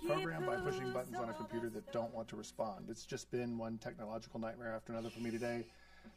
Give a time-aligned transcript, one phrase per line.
[0.00, 2.86] already beginning this program by pushing buttons on a computer that don't want to respond.
[2.88, 5.64] It's just been one technological nightmare after another for me today.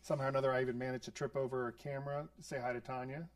[0.01, 2.27] Somehow or another, I even managed to trip over a camera.
[2.41, 3.27] Say hi to Tanya.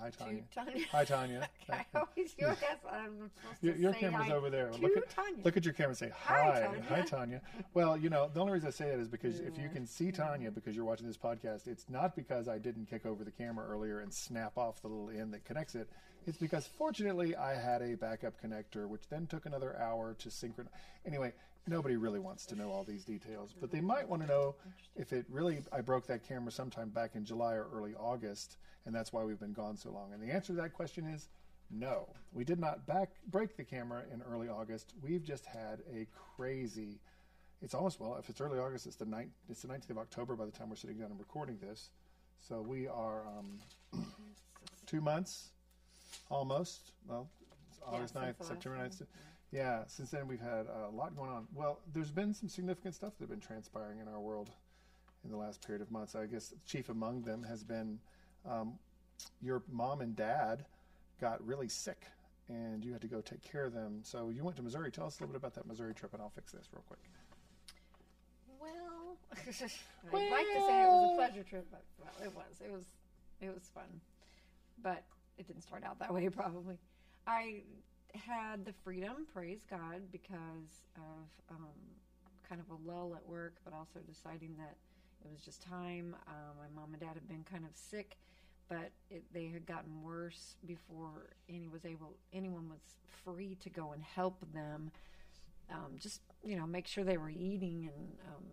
[0.00, 0.42] Hi, Tanya.
[0.54, 0.84] Tanya.
[0.92, 1.48] Hi, Tanya.
[1.72, 2.56] I always guess
[2.92, 4.70] I'm supposed Your, to your say camera's hi over there.
[4.80, 5.42] Look at Tanya.
[5.44, 7.42] look at your camera and say Hi, hi, Tanya." hi, Tanya.
[7.74, 10.12] Well, you know the only reason I say that is because if you can see
[10.12, 13.66] Tanya because you're watching this podcast, it's not because I didn't kick over the camera
[13.68, 15.88] earlier and snap off the little end that connects it.
[16.28, 20.74] It's because fortunately I had a backup connector, which then took another hour to synchronize.
[21.06, 21.32] Anyway,
[21.66, 24.54] nobody really wants to know all these details, but they might want to know
[24.94, 28.94] if it really I broke that camera sometime back in July or early August, and
[28.94, 30.12] that's why we've been gone so long.
[30.12, 31.30] And the answer to that question is
[31.70, 34.92] no, we did not back break the camera in early August.
[35.02, 37.00] We've just had a crazy.
[37.62, 39.32] It's almost well, if it's early August, it's the ninth.
[39.48, 41.88] It's the nineteenth of October by the time we're sitting down and recording this.
[42.46, 44.04] So we are um,
[44.86, 45.52] two months,
[46.30, 46.92] almost.
[47.06, 47.28] Well,
[47.70, 49.02] it's August since 9th, September one, 9th.
[49.50, 51.46] Yeah, since then we've had a lot going on.
[51.54, 54.50] Well, there's been some significant stuff that have been transpiring in our world
[55.24, 56.14] in the last period of months.
[56.14, 57.98] I guess chief among them has been
[58.48, 58.74] um,
[59.42, 60.64] your mom and dad
[61.20, 62.06] got really sick
[62.48, 64.00] and you had to go take care of them.
[64.02, 64.90] So you went to Missouri.
[64.90, 67.00] Tell us a little bit about that Missouri trip and I'll fix this real quick.
[68.60, 72.60] Well, I'd like to say it was a pleasure trip, but well, it was.
[72.64, 72.84] It was.
[73.40, 74.00] It was fun,
[74.82, 75.04] but
[75.38, 76.28] it didn't start out that way.
[76.34, 76.78] Probably,
[77.26, 77.62] I
[78.14, 81.68] had the freedom, praise God, because of um,
[82.48, 84.76] kind of a lull at work, but also deciding that
[85.24, 86.14] it was just time.
[86.26, 88.16] Um, my mom and dad had been kind of sick,
[88.68, 92.16] but it, they had gotten worse before any was able.
[92.32, 92.80] Anyone was
[93.24, 94.90] free to go and help them
[95.70, 98.44] um, just you know make sure they were eating and um,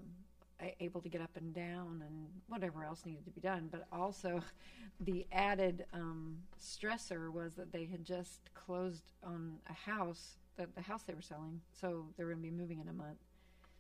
[0.80, 3.68] able to get up and down and whatever else needed to be done.
[3.72, 4.42] But also,
[5.00, 10.82] the added um, stressor was that they had just closed on a house that the
[10.82, 13.18] house they were selling, so they were going to be moving in a month.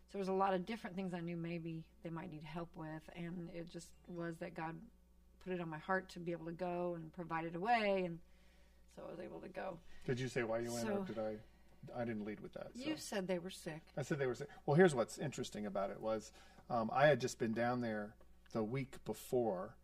[0.07, 2.69] So there was a lot of different things I knew maybe they might need help
[2.75, 4.75] with, and it just was that God
[5.45, 8.19] put it on my heart to be able to go and provide it away, and
[8.95, 9.77] so I was able to go.
[10.05, 11.35] Did you say why you went or So- did I?
[11.95, 12.71] I didn't lead with that.
[12.75, 12.83] so.
[12.89, 13.81] You said they were sick.
[13.95, 14.47] I said they were sick.
[14.65, 16.31] Well, here's what's interesting about it was
[16.69, 18.15] um, I had just been down there
[18.53, 19.75] the week before,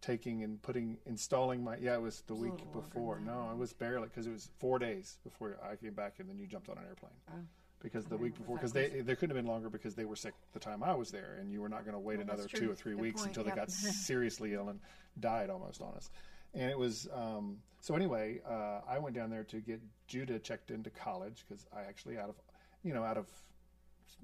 [0.00, 3.20] taking and putting installing my yeah it was the a week before.
[3.20, 6.38] No, it was barely because it was four days before I came back and then
[6.38, 7.12] you jumped on an airplane.
[7.30, 7.38] Oh.
[7.82, 10.32] Because the week before, because they they couldn't have been longer because they were sick
[10.54, 12.70] the time I was there, and you were not going to wait Well, another two
[12.70, 13.70] or three Good weeks point, until they got
[14.06, 14.80] seriously ill and
[15.20, 16.10] died almost on us.
[16.54, 18.40] And it was um, so anyway.
[18.48, 22.30] Uh, I went down there to get Judah checked into college because I actually out
[22.30, 22.36] of
[22.82, 23.26] you know out of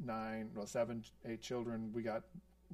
[0.05, 2.23] nine, well, seven, eight children, we got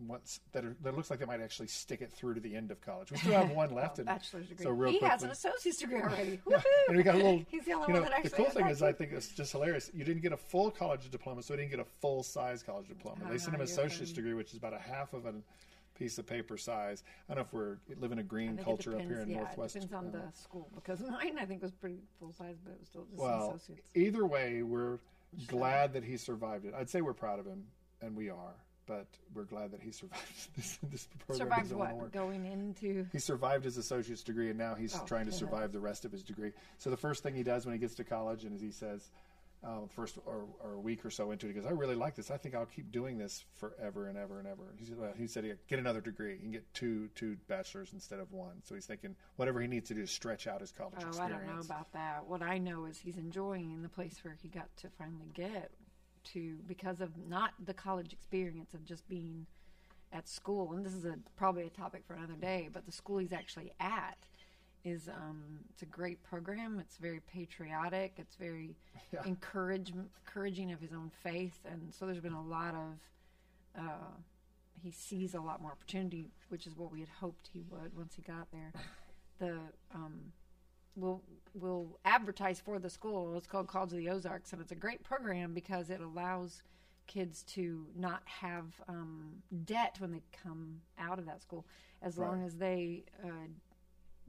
[0.07, 2.71] once that are, that looks like they might actually stick it through to the end
[2.71, 3.11] of college.
[3.11, 3.99] We still have one left.
[3.99, 4.65] and bachelor's degree.
[4.65, 6.41] So real he quickly, has an associate's degree already.
[6.49, 6.57] yeah.
[6.59, 6.89] Woohoo!
[6.89, 7.45] and we got a little.
[7.51, 9.53] He's the only you know, one that the cool thing is, I think it's just
[9.53, 9.91] hilarious.
[9.95, 12.89] You didn't get a full college diploma, so he didn't get a full size college
[12.89, 13.23] diploma.
[13.27, 14.17] Oh, they sent him an associate's fine.
[14.17, 15.33] degree, which is about a half of a
[15.99, 17.03] piece of paper size.
[17.29, 19.77] I don't know if we're living a green culture up here in yeah, Northwest.
[19.77, 22.73] It depends on uh, the school because mine I think was pretty full size, but
[22.73, 23.89] it was still just well, associates.
[23.95, 24.99] either way, we're
[25.47, 26.75] glad that he survived it.
[26.77, 27.65] I'd say we're proud of him,
[28.01, 28.55] and we are.
[28.87, 30.79] But we're glad that he survived this.
[30.91, 32.13] This program Survived what?
[32.13, 35.81] Going into He survived his associate's degree, and now he's Oh, trying to survive the
[35.81, 36.53] rest of his degree.
[36.79, 39.11] So the first thing he does when he gets to college, and as he says,
[39.67, 42.15] uh, first or, or a week or so into it, he goes, "I really like
[42.15, 42.31] this.
[42.31, 45.27] I think I'll keep doing this forever and ever and ever." He said, well, he
[45.27, 46.35] said, "He- "Get another degree.
[46.35, 49.89] He can get two two bachelors instead of one." So he's thinking whatever he needs
[49.89, 51.43] to do to stretch out his college oh, I experience.
[51.47, 52.27] don't know about that.
[52.27, 55.71] What I know is he's enjoying the place where he got to finally get
[56.33, 59.47] to because of not the college experience of just being
[60.13, 60.73] at school.
[60.73, 62.69] And this is a probably a topic for another day.
[62.73, 64.17] But the school he's actually at
[64.87, 66.79] is um, it's a great program.
[66.81, 68.15] It's very patriotic.
[68.19, 68.77] It's very
[69.13, 69.23] Yeah.
[69.25, 69.93] encourage,
[70.27, 73.81] encouraging of his own faith, and so there's been a lot of.
[73.85, 74.15] Uh,
[74.83, 78.15] he sees a lot more opportunity, which is what we had hoped he would once
[78.15, 78.73] he got there.
[79.39, 79.59] The
[79.95, 80.33] um,
[80.97, 81.21] we'll
[81.53, 83.37] we'll advertise for the school.
[83.37, 86.63] It's called College of the Ozarks, and it's a great program because it allows
[87.07, 91.67] kids to not have um, debt when they come out of that school,
[92.01, 93.29] as long as they uh,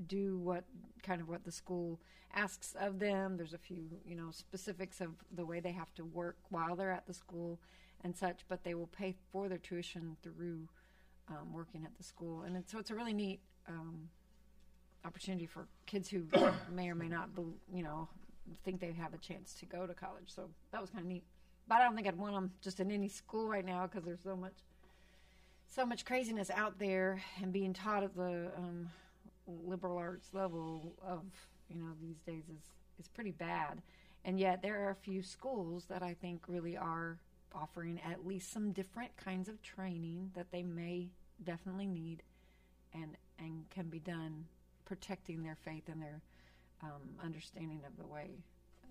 [0.06, 0.64] do what
[1.04, 2.00] kind of what the school
[2.34, 3.38] asks of them.
[3.38, 6.92] There's a few you know specifics of the way they have to work while they're
[6.92, 7.60] at the school
[8.04, 10.68] and such, but they will pay for their tuition through
[11.30, 13.40] um, working at the school, and so it's a really neat.
[13.68, 14.10] Um,
[15.06, 16.24] opportunity for kids who
[16.72, 18.08] may or may not, bel- you know,
[18.64, 20.28] think they have a chance to go to college.
[20.28, 21.24] So that was kind of neat.
[21.68, 24.24] But I don't think I'd want them just in any school right now because there's
[24.24, 24.54] so much,
[25.68, 28.90] so much craziness out there and being taught at the um,
[29.48, 31.24] liberal arts level of
[31.70, 32.64] you know these days is
[33.00, 33.82] is pretty bad,
[34.26, 37.18] and yet there are a few schools that I think really are
[37.54, 41.10] offering at least some different kinds of training that they may
[41.44, 42.24] definitely need,
[42.94, 44.46] and and can be done
[44.86, 46.22] protecting their faith and their
[46.82, 48.30] um, understanding of the way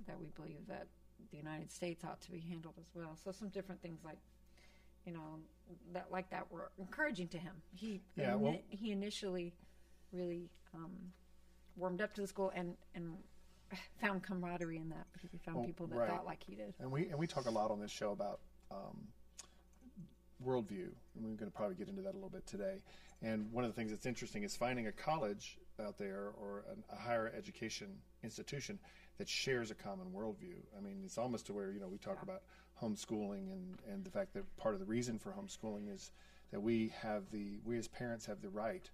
[0.06, 0.86] that we believe that
[1.30, 3.16] the United States ought to be handled as well.
[3.24, 4.18] So some different things like,
[5.06, 5.40] you know,
[5.92, 7.54] that like that were encouraging to him.
[7.74, 9.54] He Yeah, well- he initially
[10.16, 10.92] really um,
[11.76, 13.12] warmed up to the school and and
[14.00, 16.10] found camaraderie in that because he found Well, people that right.
[16.10, 16.74] thought like he did.
[16.80, 18.40] And we and we talk a lot on this show about
[18.70, 18.96] um,
[20.44, 22.82] worldview, and we're going to probably get into that a little bit today.
[23.22, 26.84] And one of the things that's interesting is finding a college out there or an,
[26.90, 27.88] a higher education
[28.22, 28.78] institution
[29.18, 30.56] that shares a common worldview.
[30.76, 32.42] I mean, it's almost to where you know we talk about
[32.82, 36.10] homeschooling and and the fact that part of the reason for homeschooling is
[36.52, 38.90] that we have the we as parents have the right.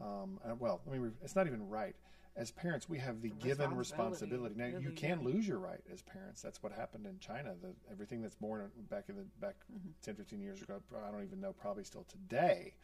[0.00, 1.94] Um, and, well, I mean, it's not even right.
[2.36, 4.54] As parents, we have the, given responsibility.
[4.56, 6.40] Now, you can lose your right as parents.
[6.40, 7.54] That's what happened in China.
[7.60, 9.90] The, everything that's born back in the back Mm-hmm.
[10.02, 12.74] 10, 15 years ago, I don't even know, probably still today,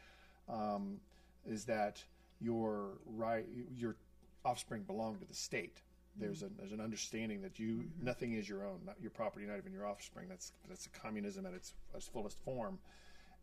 [0.49, 0.99] um,
[1.45, 2.03] is that
[2.41, 3.97] your right, your
[4.45, 5.83] offspring belong to the state.
[6.19, 9.59] There's a there's an understanding that you nothing is your own, not your property, not
[9.59, 10.29] even your offspring.
[10.29, 12.79] That's that's communism at its, its fullest form.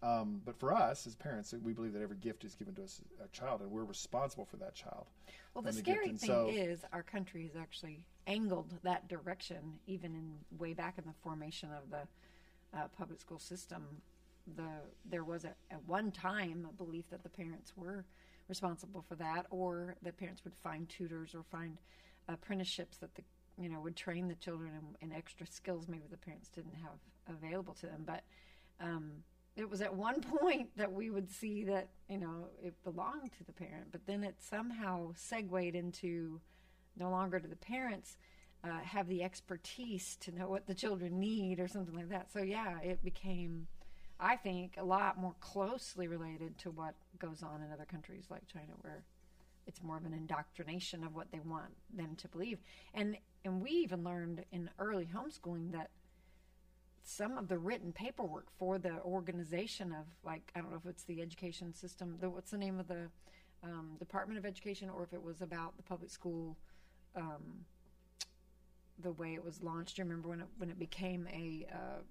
[0.04, 3.00] Um, but for us as parents, we believe that every gift is given to us
[3.24, 5.08] a child, and we're responsible for that child.
[5.54, 10.14] Well, the the scary thing so- is our country has actually angled that direction, even
[10.14, 13.86] in way back in the formation of the uh, public school system.
[14.58, 14.68] The
[15.06, 18.04] there was a, at one time a belief that the parents were
[18.50, 21.78] responsible for that, or the parents would find tutors or find
[22.28, 23.24] apprenticeships that the
[23.58, 24.72] you know would train the children
[25.02, 28.24] in, in extra skills maybe the parents didn't have available to them, but.
[28.82, 29.24] Um,
[29.56, 33.44] it was at one point that we would see that you know it belonged to
[33.44, 36.40] the parent, but then it somehow segued into
[36.98, 38.18] no longer do the parents
[38.64, 42.32] uh, have the expertise to know what the children need or something like that.
[42.32, 43.68] So yeah, it became,
[44.20, 48.48] I think, a lot more closely related to what goes on in other countries like
[48.48, 49.04] China, where
[49.68, 52.60] it's more of an indoctrination of what they want them to believe.
[52.94, 55.90] And and we even learned in early homeschooling that
[57.04, 61.04] some of the written paperwork for the organization of like I don't know if it's
[61.04, 63.10] the education system, the, what's the name of the
[63.64, 66.58] um, Department of Education, or if it was about the public school,
[67.16, 67.66] um,
[69.00, 69.98] the way it was launched.
[69.98, 72.02] You remember when it when it became a uh,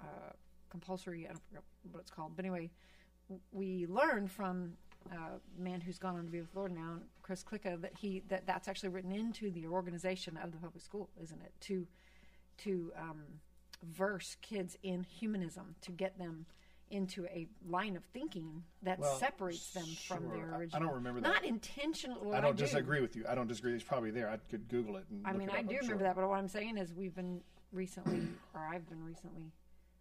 [0.00, 0.32] uh,
[0.70, 1.26] compulsory?
[1.26, 2.70] I don't forget what it's called, but anyway,
[3.52, 4.74] we learned from
[5.10, 8.22] uh, a man who's gone on to be with Lord now, Chris Klicka, that he
[8.28, 11.52] that that's actually written into the organization of the public school, isn't it?
[11.62, 11.86] To
[12.58, 13.22] to um,
[13.82, 16.46] verse kids in humanism to get them
[16.90, 20.36] into a line of thinking that Well, separates them from sure.
[20.36, 21.28] their I- I don't remember that.
[21.28, 22.20] Not intentional.
[22.22, 22.64] well, I don't do.
[22.64, 23.24] disagree with you.
[23.26, 23.72] I don't disagree.
[23.72, 24.28] It's probably there.
[24.28, 25.06] I could Google it.
[25.10, 26.08] And I mean, it I up, do I'm remember sure.
[26.08, 27.40] that, but what I'm saying is we've been
[27.72, 29.52] recently, or I've been recently,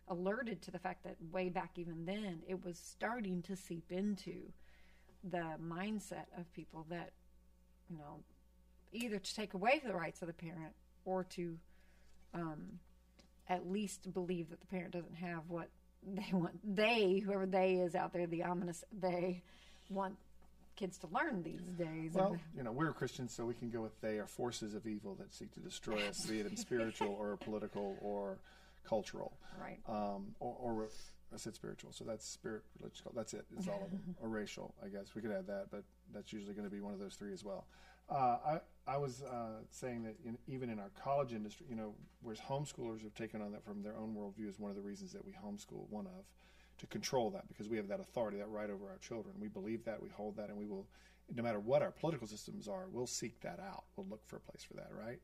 [0.09, 4.51] alerted to the fact that way back even then, it was starting to seep into
[5.23, 7.13] the mindset of people that,
[7.89, 8.21] you know,
[8.91, 10.73] either to take away the rights of the parent
[11.05, 11.57] or to
[12.33, 12.79] um,
[13.49, 15.69] at least believe that the parent doesn't have what
[16.05, 16.59] they want.
[16.63, 19.43] They, whoever they is out there, the ominous they,
[19.91, 20.15] want
[20.75, 22.11] kids to learn these days.
[22.13, 25.15] Well, you know, we're Christians, so we can go with they are forces of evil
[25.15, 28.39] that seek to destroy us, be it in spiritual or political or
[28.87, 29.79] cultural, right.
[29.87, 30.89] um, or, or
[31.33, 33.01] I said spiritual, so that's spirit, religious.
[33.13, 33.45] That's it.
[33.57, 34.73] It's all of them, or racial.
[34.83, 35.83] I guess we could add that, but
[36.13, 37.67] that's usually going to be one of those three as well.
[38.09, 41.93] Uh, I I was uh, saying that in, even in our college industry, you know,
[42.21, 45.13] whereas homeschoolers have taken on that from their own worldview is one of the reasons
[45.13, 45.87] that we homeschool.
[45.89, 46.25] One of
[46.81, 49.35] to control that because we have that authority, that right over our children.
[49.39, 50.87] We believe that, we hold that, and we will,
[51.33, 53.83] no matter what our political systems are, we'll seek that out.
[53.95, 55.19] We'll look for a place for that, right?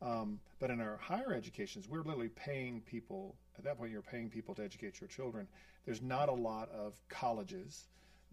[0.00, 3.34] Um, but in our higher educations, we're literally paying people.
[3.58, 5.48] At that point, you're paying people to educate your children.
[5.84, 7.88] There's not a lot of colleges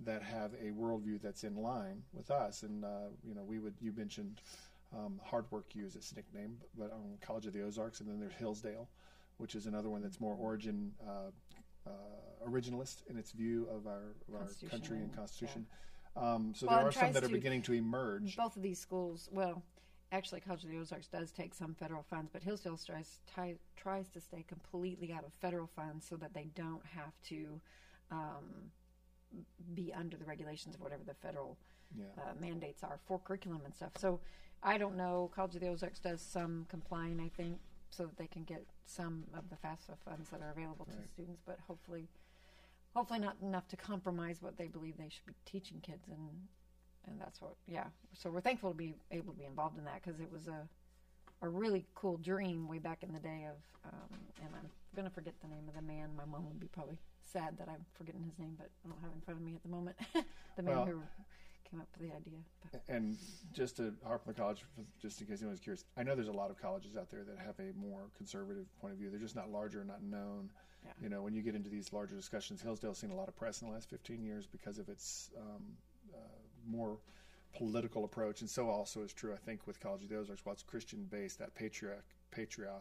[0.06, 2.64] that have a worldview that's in line with us.
[2.64, 3.74] And uh, you know, we would.
[3.82, 4.42] You mentioned
[4.96, 8.20] um, Hard Work U is its nickname, but um, College of the Ozarks, and then
[8.20, 8.88] there's Hillsdale,
[9.38, 10.92] which is another one that's more origin.
[11.08, 11.32] Uh,
[11.88, 15.66] uh, originalist in its view of our, of our country and constitution.
[16.16, 18.36] Um, so Well, there are some that are beginning to emerge.
[18.36, 19.64] both of these schools, well,
[20.12, 23.20] actually, College of the Ozarks does take some federal funds, but Hillsdale tries,
[23.76, 27.60] tries to stay completely out of federal funds so that they don't have to
[28.12, 28.72] um,
[29.74, 31.58] be under the regulations of whatever the federal
[31.96, 32.06] Yeah.
[32.18, 33.98] uh, mandates are for curriculum and stuff.
[33.98, 34.20] So
[34.62, 35.32] I don't know.
[35.34, 37.60] College of the Ozarks does some complying, I think,
[37.90, 41.02] so that they can get some of the FAFSA funds that are available Right.
[41.02, 42.08] to students, but hopefully.
[42.96, 46.48] Hopefully not enough to compromise what they believe they should be teaching kids, and
[47.06, 47.88] and that's what yeah.
[48.14, 50.68] So we're thankful to be able to be involved in that because it was a
[51.42, 53.58] a really cool dream way back in the day of
[53.94, 56.16] um, and I'm gonna forget the name of the man.
[56.16, 59.12] My mom would be probably sad that I'm forgetting his name, but I don't have
[59.12, 59.96] it in front of me at the moment.
[60.56, 61.02] the man Well- who
[61.70, 62.40] came up with the idea.
[62.72, 63.18] But, And
[63.54, 64.64] just to harp on the college,
[65.00, 67.38] just in case anyone's curious, I know there's a lot of colleges out there that
[67.38, 69.10] have a more conservative point of view.
[69.10, 70.50] They're just not larger, not known.
[70.84, 70.92] Yeah.
[71.02, 73.62] You know, when you get into these larger discussions, Hillsdale's seen a lot of press
[73.62, 75.64] in the last 15 years because of its um,
[76.14, 76.18] uh,
[76.68, 76.98] more
[77.56, 80.46] political approach, and so also is true, I think, with College of the Ozarks.
[80.46, 82.72] While it's Christian based, that patriarch, patriot,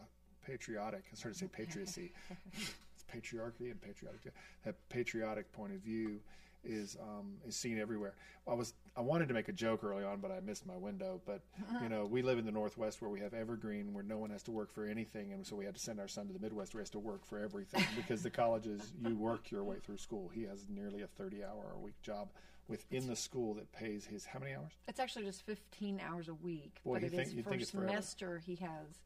[0.45, 2.11] patriotic, I started to say patriarchy.
[3.13, 4.21] patriarchy and patriotic.
[4.63, 6.19] That patriotic point of view
[6.63, 8.13] is um, is seen everywhere.
[8.47, 11.21] I was I wanted to make a joke early on, but I missed my window.
[11.25, 11.41] But
[11.81, 14.43] you know, we live in the Northwest where we have Evergreen, where no one has
[14.43, 16.73] to work for anything, and so we had to send our son to the Midwest
[16.73, 19.97] where he has to work for everything because the colleges you work your way through
[19.97, 20.29] school.
[20.33, 22.29] He has nearly a thirty hour a week job
[22.67, 24.71] within the school that pays his how many hours?
[24.87, 28.37] it's actually just 15 hours a week, Boy, but it think- is for semester.
[28.45, 28.99] He has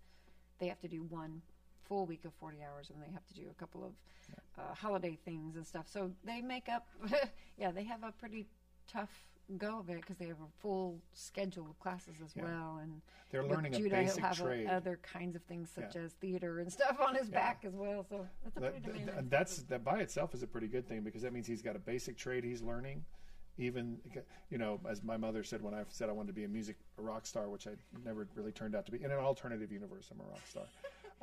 [0.60, 1.42] they have to do one
[1.94, 3.92] full week of 40 hours, and they have to do a couple of
[4.58, 5.86] uh, holiday things and stuff.
[5.88, 6.88] So they make up.
[7.60, 8.48] yeah, they have a pretty
[8.92, 9.12] tough
[9.60, 12.44] go of it because they have a full schedule of classes as Yeah.
[12.46, 14.68] well, and They're learning a Judah, he'll basic have a- trade.
[14.68, 16.02] other kinds of things such Yeah.
[16.02, 17.36] as theater and stuff on his Yeah.
[17.36, 18.04] back as well.
[18.10, 19.18] So that's a That, pretty that- demanding.
[19.20, 21.76] and that's that by itself is a pretty good thing because that means he's got
[21.76, 23.06] a basic trade he's learning.
[23.60, 24.00] Even
[24.50, 26.76] you know, as my mother said when I said I wanted to be a music
[26.98, 27.74] a rock star, which I
[28.04, 29.04] never really turned out to be.
[29.04, 30.64] In an alternative universe, I'm a rock star.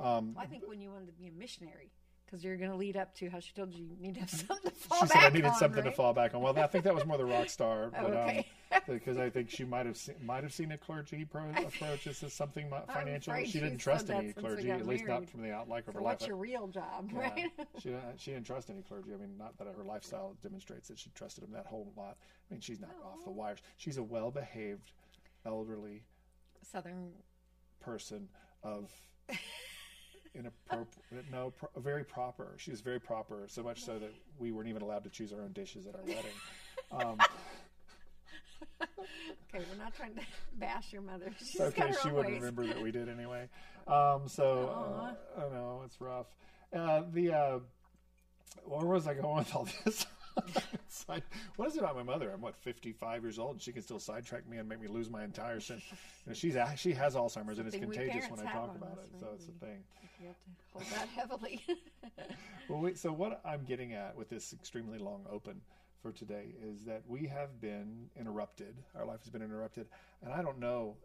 [0.00, 1.90] Um, I think when you wanted to be a missionary,
[2.26, 4.30] because you're going to lead up to how she told you you need to have
[4.30, 5.90] something to fall she back said I needed on, something right?
[5.90, 6.40] to fall back on.
[6.40, 8.47] Well, I think that was more the rock star, but okay.
[8.73, 12.04] um, because I think she might have seen, might have seen a clergy pro- approach
[12.04, 13.35] this as something financial.
[13.45, 16.12] She didn't trust any clergy, at least not from the outlook of So her life.
[16.21, 17.19] what's your real job, Yeah.
[17.21, 17.50] right?
[17.83, 19.12] she didn't, she didn't trust any clergy.
[19.12, 22.16] I mean, not that her lifestyle demonstrates that she trusted him that whole lot.
[22.49, 23.59] I mean, she's not off the wires.
[23.76, 24.92] She's a well-behaved,
[25.45, 26.04] elderly
[26.62, 27.11] Southern.
[27.80, 28.28] person
[28.62, 28.90] of
[30.34, 31.25] inappropriate.
[31.30, 32.54] No, pro- very proper.
[32.56, 33.44] She was very proper.
[33.49, 36.02] So much so that we weren't even allowed to choose our own dishes at our
[36.02, 36.25] wedding.
[36.92, 37.18] Um,
[39.52, 40.20] Okay, we're not trying to
[40.54, 41.32] bash your mother.
[41.38, 42.40] She's okay, got her she own wouldn't ways.
[42.42, 43.49] remember that we did anyway.
[43.87, 46.26] Um, so uh, I know it's rough.
[46.72, 47.58] Uh, the uh,
[48.64, 50.06] where was I going with all this?
[51.56, 52.30] What is it about my mother?
[52.30, 55.10] I'm what 55 years old, and she can still sidetrack me and make me lose
[55.10, 55.82] my entire sense.
[55.90, 55.96] You
[56.28, 59.18] know, she's she has Alzheimer's, and it's contagious when I talk about it.
[59.18, 59.82] So it's a thing.
[60.20, 61.64] You have to hold that heavily.
[62.68, 65.60] Well, so what I'm getting at with this extremely long open
[66.00, 68.76] for today is that we have been interrupted.
[68.96, 69.88] Our life has been interrupted,
[70.22, 70.96] and I don't know.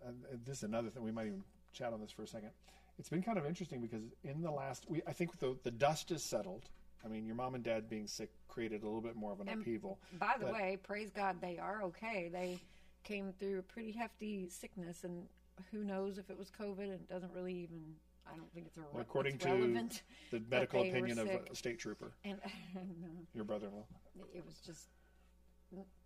[0.46, 2.51] This is another thing we might even chat on this for a second.
[3.00, 6.12] It's been kind of interesting because in the last, we I think the the dust
[6.12, 6.70] is settled.
[7.06, 9.48] I mean, your mom and dad being sick created a little bit more of an
[9.48, 10.00] And upheaval.
[10.14, 12.30] By the But- way, praise God, they are okay.
[12.30, 12.60] They
[13.04, 15.28] came through a pretty hefty sickness, and
[15.72, 16.80] who knows if it was COVID?
[16.92, 17.96] And it doesn't really even.
[18.28, 21.78] I don't think it's a Well, according it's to the medical opinion of a state
[21.78, 22.42] trooper, And
[22.74, 23.86] no, your brother-in-law.
[24.34, 24.90] it was just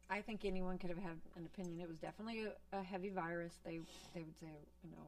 [0.09, 1.79] I think anyone could have had an opinion.
[1.79, 3.59] It was definitely a, a heavy virus.
[3.63, 3.79] They
[4.13, 4.47] they would say
[4.83, 5.07] you know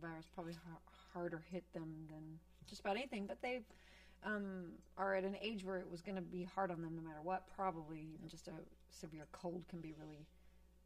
[0.00, 0.80] virus probably har-
[1.12, 3.60] harder hit them than just about anything, but they
[4.24, 7.02] um, are at an age where it was going to be hard on them no
[7.02, 7.44] matter what.
[7.54, 8.52] Probably even just a
[8.90, 10.26] severe cold can be really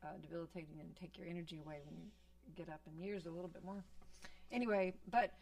[0.03, 2.07] uh, debilitating and take your energy away when you
[2.57, 3.85] get up in years a little bit more.
[4.53, 5.33] Anyway, but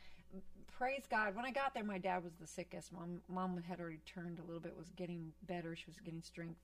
[0.76, 1.34] praise God.
[1.34, 2.92] When I got there, my dad was the sickest.
[2.92, 5.74] Mom, mom had already turned a little bit, was getting better.
[5.74, 6.60] She was getting strength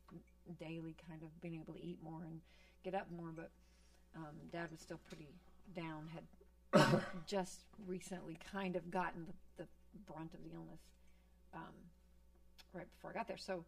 [0.59, 2.41] daily, kind of being able to eat more and
[2.83, 3.31] get up more.
[3.35, 3.51] But
[4.15, 5.29] um, dad was still pretty
[5.75, 6.09] down.
[6.13, 6.25] Had
[7.27, 9.27] just recently kind of gotten
[9.57, 9.69] the, the
[10.07, 10.81] brunt of the illness
[11.55, 11.75] um,
[12.73, 13.39] right before I got there.
[13.39, 13.65] So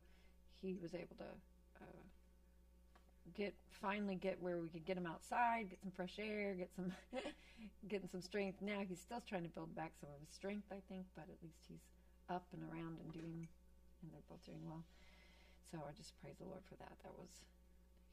[0.61, 1.31] he was able to
[1.81, 2.03] uh,
[3.35, 6.93] get finally get where we could get him outside, get some fresh air, get some
[7.89, 8.61] getting some strength.
[8.63, 11.39] Now he's still trying to build back some of his strength, I think, but at
[11.43, 11.85] least he's
[12.29, 13.47] up and around and doing,
[14.03, 14.83] and they're both doing well.
[15.71, 16.95] So I just praise the Lord for that.
[17.03, 17.31] That was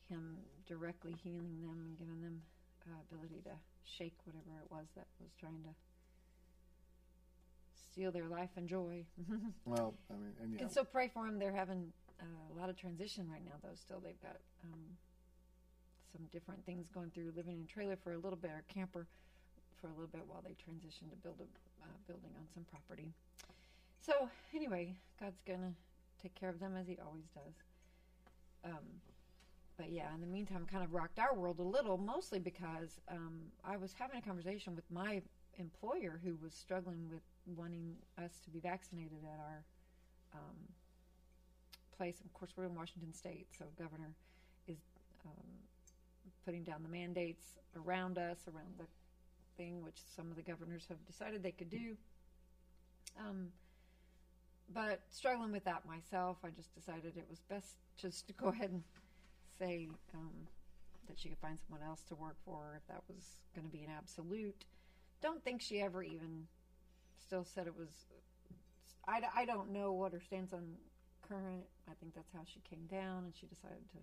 [0.09, 0.37] him
[0.67, 2.41] directly healing them and giving them
[2.87, 5.73] uh, ability to shake whatever it was that was trying to
[7.93, 9.05] steal their life and joy.
[9.65, 11.39] Well, I mean, and yeah, And so pray for them.
[11.39, 13.75] They're having uh, a lot of transition right now, though.
[13.75, 14.81] Still, they've got um,
[16.11, 17.31] some different things going through.
[17.35, 19.07] Living in a trailer for a little bit, or camper
[19.79, 21.43] for a little bit, while they transition to build a
[21.83, 23.13] uh, building on some property.
[24.01, 25.73] So anyway, God's gonna
[26.21, 27.53] take care of them as He always does.
[28.65, 29.01] Um,
[29.77, 33.39] but yeah, in the meantime, kind of rocked our world a little, mostly because um,
[33.63, 35.21] I was having a conversation with my
[35.57, 39.63] employer who was struggling with wanting us to be vaccinated at our
[40.35, 40.57] um,
[41.97, 42.21] place.
[42.23, 44.13] Of course, we're in Washington State, so governor
[44.67, 44.79] is
[45.25, 45.47] um,
[46.45, 48.85] putting down the mandates around us, around the
[49.57, 51.95] thing, which some of the governors have decided they could do.
[53.19, 53.49] Um,
[54.73, 58.71] but struggling with that myself, I just decided it was best just to go ahead
[58.71, 58.83] and
[59.59, 60.31] say um,
[61.07, 63.83] that she could find someone else to work for if that was going to be
[63.83, 64.65] an absolute.
[65.21, 66.47] Don't think she ever even
[67.25, 67.89] still said it was.
[69.07, 70.63] I, I don't know what her stance on
[71.27, 71.63] current.
[71.89, 73.97] I think that's how she came down, and she decided to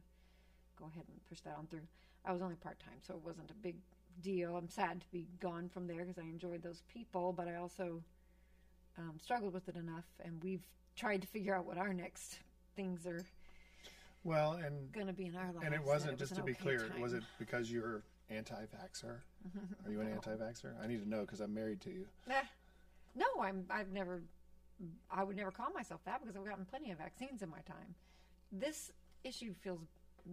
[0.78, 1.86] go ahead and push that on through.
[2.24, 3.76] I was only part time, so it wasn't a big
[4.22, 4.56] deal.
[4.56, 8.02] I'm sad to be gone from there because I enjoyed those people, but I also
[8.98, 10.64] um, struggled with it enough, and we've
[10.96, 12.38] tried to figure out what our next
[12.76, 13.22] things are
[14.24, 15.64] Well, and going to be in our lives.
[15.64, 16.88] and it wasn't was just to be okay clear.
[16.88, 17.00] time.
[17.00, 19.16] Was it because you're anti-vaxer?
[19.86, 20.74] Are you an anti-vaxer?
[20.82, 22.04] I need to know because I'm married to you.
[22.28, 22.34] Nah.
[23.14, 23.64] No, I'm.
[23.70, 24.22] I've never.
[25.10, 27.94] I would never call myself that because I've gotten plenty of vaccines in my time.
[28.50, 28.90] This
[29.24, 29.80] issue feels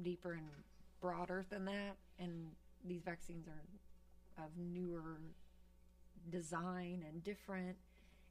[0.03, 0.47] deeper and
[1.01, 2.47] broader than that, and
[2.85, 5.19] these vaccines are of newer
[6.29, 7.75] design and different.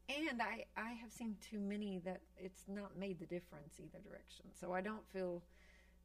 [0.09, 4.47] And I, I have seen too many that it's not made the difference either direction.
[4.59, 5.43] So I don't feel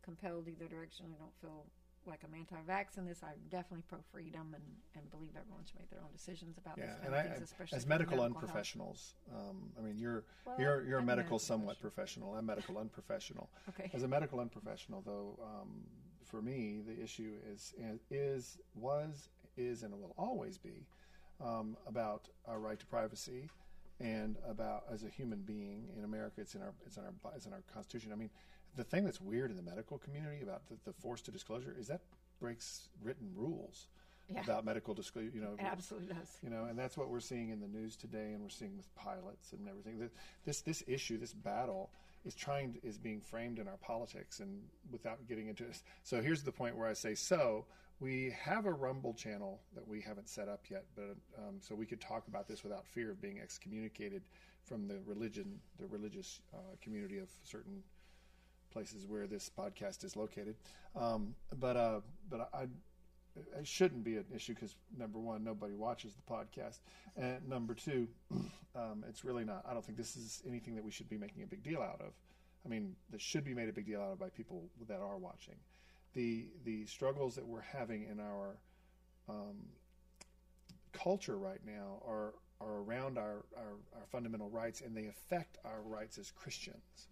[0.02, 1.06] compelled either direction.
[1.16, 1.66] I don't feel
[2.06, 3.20] like I'm anti-vax in this.
[3.24, 4.64] I'm definitely pro-freedom and,
[4.96, 7.78] and believe everyone should make their own decisions about Yeah, this and I, things, especially
[7.78, 11.38] as for medical unprofessionals, um, I mean, you're Well, you're you're a I'm a medical
[11.38, 12.36] medical somewhat professional.
[12.36, 13.50] I'm medical unprofessional.
[13.70, 13.90] Okay.
[13.94, 15.86] As a medical unprofessional, though, um,
[16.24, 17.74] for me, the issue is
[18.10, 20.88] is was is and will always be
[21.44, 23.50] um, about our right to privacy
[24.00, 26.42] and about as a human being in America.
[26.42, 28.12] It's in our it's in our it's in our constitution.
[28.12, 28.30] I mean,
[28.76, 31.88] the thing that's weird in the medical community about the, the forced to disclosure is
[31.88, 32.02] that
[32.40, 33.88] breaks written rules
[34.30, 34.42] Yeah.
[34.42, 35.30] about medical disclosure.
[35.34, 36.38] You know, It absolutely does.
[36.42, 38.94] you know, and that's what we're seeing in the news today, and we're seeing with
[38.96, 40.10] pilots and everything.
[40.46, 41.92] This this issue, this battle,
[42.24, 45.82] is trying is being framed in our politics, and without getting into it.
[46.04, 47.66] So here's the point where I say, so
[48.00, 51.86] we have a Rumble channel that we haven't set up yet, but um, so we
[51.86, 54.24] could talk about this without fear of being excommunicated
[54.64, 57.84] from the religion, the religious uh, community of certain
[58.72, 60.56] places where this podcast is located.
[60.96, 62.68] Um, but uh, but I
[63.58, 66.80] it shouldn't be an issue because number one, nobody watches the podcast,
[67.16, 68.08] and number two,
[68.76, 69.64] um, it's really not.
[69.68, 72.02] I don't think this is anything that we should be making a big deal out
[72.02, 72.14] of.
[72.66, 75.18] I mean, this should be made a big deal out of by people that are
[75.18, 75.56] watching.
[76.14, 78.58] The the struggles that we're having in our
[79.30, 79.70] um,
[80.92, 85.82] culture right now are are around our, our, our fundamental rights, and they affect our
[85.82, 87.08] rights as Christians,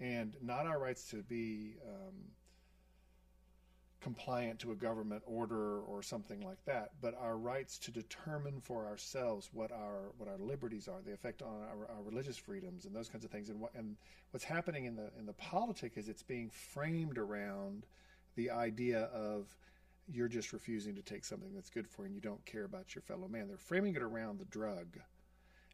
[0.00, 1.76] and not our rights to be.
[1.86, 2.30] Um,
[4.00, 8.86] compliant to a government order or something like that, but our rights to determine for
[8.86, 12.94] ourselves what our what our liberties are, the effect on our, our religious freedoms and
[12.94, 13.50] those kinds of things.
[13.50, 13.96] And what and
[14.30, 17.84] what's happening in the in the politic is it's being framed around
[18.36, 19.54] the idea of
[20.12, 22.94] you're just refusing to take something that's good for you and you don't care about
[22.94, 23.48] your fellow man.
[23.48, 24.98] They're framing it around the drug,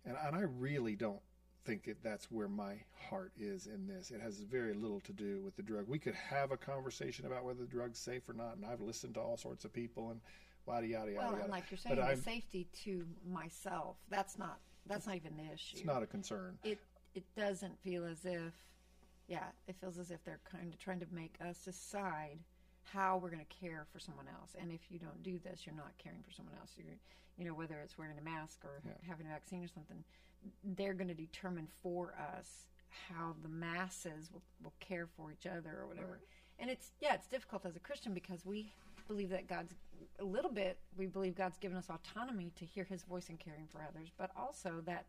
[0.05, 1.21] and and I really don't
[1.67, 2.75] think that that's where my
[3.11, 4.11] heart is in this.
[4.11, 5.87] It has very little to do with the drug.
[5.89, 9.15] We could have a conversation about whether the drug's safe or not, and I've listened
[9.15, 10.21] to all sorts of people and
[10.67, 11.17] yada yada yada.
[11.17, 11.43] Well, yada.
[11.43, 15.37] and like you're saying, but the I'm, safety to myself, that's not that's not even
[15.37, 15.77] the issue.
[15.79, 16.57] it's not a concern.
[16.65, 16.79] it
[17.15, 18.53] it doesn't feel as if
[19.29, 22.39] yeah, it feels as if they're kind of trying to make us decide
[22.85, 24.55] how we're going to care for someone else.
[24.61, 26.71] And if you don't do this, you're not caring for someone else.
[26.77, 26.95] You're,
[27.37, 28.93] you know, whether it's wearing a mask or Yeah.
[29.09, 30.05] having a vaccine or something,
[30.63, 32.67] they're going to determine for us
[33.09, 36.21] how the masses will, will care for each other or whatever.
[36.59, 38.73] And it's yeah, it's difficult as a Christian because we
[39.09, 39.75] believe that God's
[40.19, 43.67] a little bit we believe God's given us autonomy to hear his voice in caring
[43.71, 45.07] for others, but also that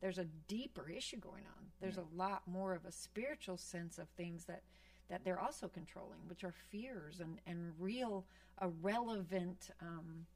[0.00, 1.66] there's a deeper issue going on.
[1.80, 4.62] There's a lot more of a spiritual sense of things that
[5.08, 8.24] that they're also controlling, which are fears and and real
[8.60, 10.26] a relevant um,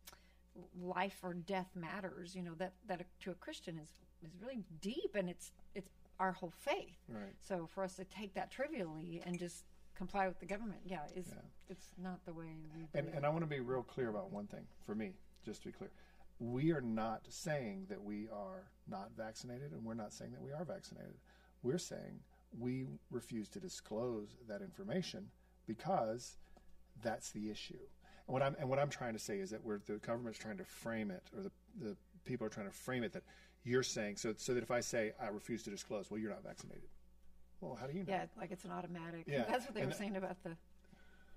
[0.80, 2.34] life or death matters.
[2.34, 3.90] You know that that to a Christian is
[4.22, 6.98] is really deep, and it's it's our whole faith.
[7.08, 7.34] Right.
[7.40, 9.64] So for us to take that trivially and just
[9.96, 11.40] comply with the government, yeah, is Yeah.
[11.68, 12.86] it's not the way we.
[12.94, 15.12] And, and I want to be real clear about one thing for me,
[15.44, 15.90] just to be clear.
[16.38, 20.52] We are not saying that we are not vaccinated, and we're not saying that we
[20.52, 21.14] are vaccinated.
[21.62, 22.20] We're saying
[22.58, 25.28] we refuse to disclose that information
[25.66, 26.36] because
[27.02, 27.78] that's the issue.
[28.26, 30.58] And what I'm and what I'm trying to say is that we're the government's trying
[30.58, 33.22] to frame it, or the the people are trying to frame it that
[33.64, 36.42] you're saying so so that if I say I refuse to disclose, well, you're not
[36.42, 36.88] vaccinated.
[37.60, 38.12] Well, how do you know?
[38.12, 39.24] Yeah, like it's an automatic.
[39.26, 40.56] Yeah, That's what they and- were saying about the.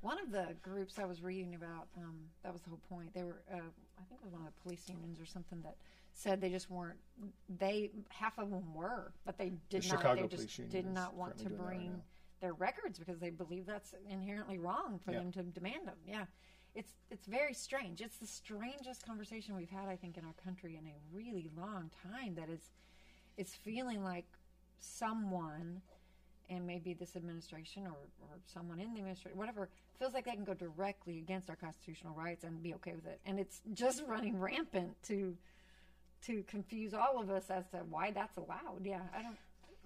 [0.02, 3.12] One of the groups I was reading about, um, that was the whole point.
[3.16, 5.78] They were, uh, I think it was one of the police unions or something that
[6.14, 7.00] said they just weren't.
[7.58, 9.98] They half of them were, but they did The not.
[9.98, 12.02] Chicago they Police just Union did not want to currently right bring
[12.40, 15.20] their records because they believe that's inherently wrong for Yeah.
[15.20, 15.98] them to demand them.
[16.06, 16.26] Yeah,
[16.76, 18.02] it's it's very strange.
[18.02, 21.90] It's the strangest conversation we've had, I think, in our country in a really long
[22.04, 22.36] time.
[22.36, 22.60] That is,
[23.38, 24.26] it's feeling like
[24.80, 25.82] someone,
[26.50, 30.44] and maybe this administration or, or someone in the administration, whatever, feels like they can
[30.44, 33.20] go directly against our constitutional rights and be okay with it.
[33.26, 35.38] And it's just running rampant to
[36.28, 38.84] to confuse all of us as to why that's allowed.
[38.84, 39.38] Yeah, I don't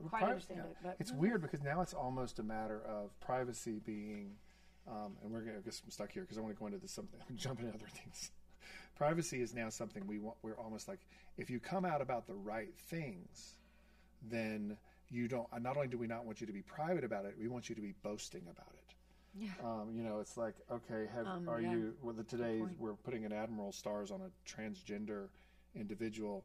[0.10, 0.72] quite Pri- understand yeah.
[0.72, 1.22] it, but it's mm-hmm.
[1.22, 4.32] weird because now it's almost a matter of privacy being,
[4.88, 6.92] um, and we're going to get stuck here because I want to go into this
[6.92, 8.32] something, jump into other things.
[8.96, 10.38] privacy is now something we want.
[10.42, 11.00] We're almost like
[11.38, 13.56] if you come out about the right things,
[14.30, 14.78] then
[15.10, 15.48] you don't.
[15.62, 17.76] Not only do we not want you to be private about it, we want you
[17.76, 18.96] to be boasting about it.
[19.36, 19.50] yeah.
[19.64, 21.72] Um, you know, it's like, okay, have, Um, are yeah.
[21.72, 21.94] you?
[22.02, 25.28] Well, the, today we're putting an admiral stars on a transgender
[25.76, 26.44] individual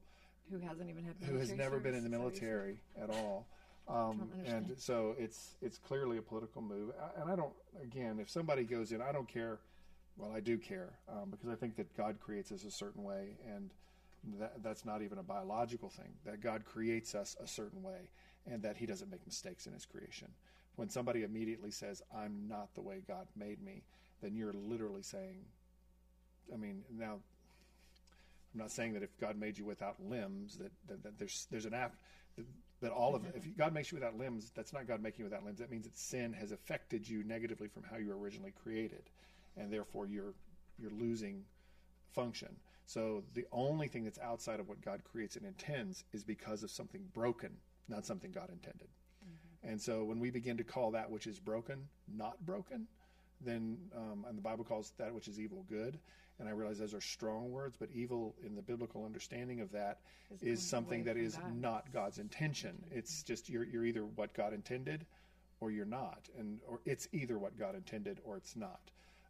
[0.51, 2.41] Who hasn't even had who has never been in the service, is that what you
[2.41, 2.43] said?
[2.47, 3.47] military at all.
[3.87, 6.91] Um, and so it's it's clearly a political move.
[7.21, 7.53] And I don't.
[7.83, 9.59] Again, if somebody goes in, I don't care.
[10.17, 13.37] Well, I do care um, because I think that God creates us a certain way,
[13.53, 13.71] and
[14.39, 16.13] that, that's not even a biological thing.
[16.25, 18.09] That God creates us a certain way,
[18.47, 20.29] and that He doesn't make mistakes in His creation.
[20.77, 23.83] When somebody immediately says, "I'm not the way God made me,"
[24.23, 25.45] then you're literally saying,
[26.53, 27.19] I mean, now
[28.55, 31.67] I'm not saying that if God made you without limbs, that, that, that there's there's
[31.67, 31.97] an app
[32.81, 35.45] that, all of if God makes you without limbs, that's not God making you without
[35.45, 35.59] limbs.
[35.59, 39.11] That means that sin has affected you negatively from how you were originally created,
[39.57, 40.35] and therefore you're
[40.79, 41.45] you're losing
[42.13, 42.57] function.
[42.87, 46.71] So the only thing that's outside of what God creates and intends is because of
[46.71, 47.51] something broken,
[47.89, 48.89] not something God intended.
[49.63, 52.87] And so when we begin to call that which is broken not broken,
[53.41, 55.99] then um, and the Bible calls that which is evil good.
[56.41, 59.99] And I realize those are strong words, but evil in the biblical understanding of that
[60.33, 61.57] Is is something that is God.
[61.61, 62.77] not God's intention.
[62.91, 65.07] It's just you're, you're either what God intended
[65.61, 68.81] or you're not, and or it's either what God intended or it's not.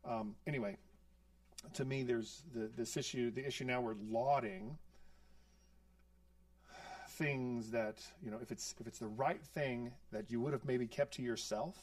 [0.04, 0.76] Um, anyway,
[1.74, 3.30] to me, there's the, this issue.
[3.30, 4.78] The issue now we're lauding
[7.10, 10.64] things that you know if it's if it's the right thing that you would have
[10.64, 11.76] maybe kept to yourself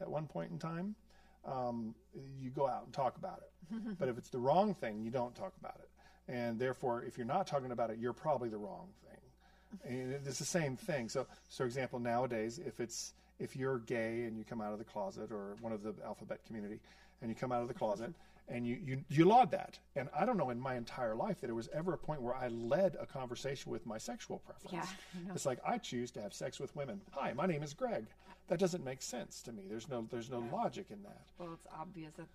[0.00, 0.96] at one point in time
[1.44, 1.94] um,
[2.40, 3.48] you go out and talk about it.
[3.98, 5.88] But if it's the wrong thing you don't talk about it.
[6.32, 9.92] And therefore if you're not talking about it you're probably the wrong thing.
[9.92, 11.08] And it's the same thing.
[11.08, 14.78] So so for example nowadays if it's if you're gay and you come out of
[14.78, 16.80] the closet or one of the alphabet community
[17.20, 18.12] and you come out of the closet
[18.48, 19.78] and you, you you laud that.
[19.96, 22.34] And i don't know in my entire life that there was ever a point where
[22.34, 24.88] i led a conversation with my sexual preference.
[25.24, 27.00] Yeah, it's like i choose to have sex with women.
[27.12, 28.06] Hi my name is greg.
[28.48, 29.64] That doesn't make sense to me.
[29.68, 31.22] There's no there's no logic in that.
[31.38, 32.26] Well, it's obvious that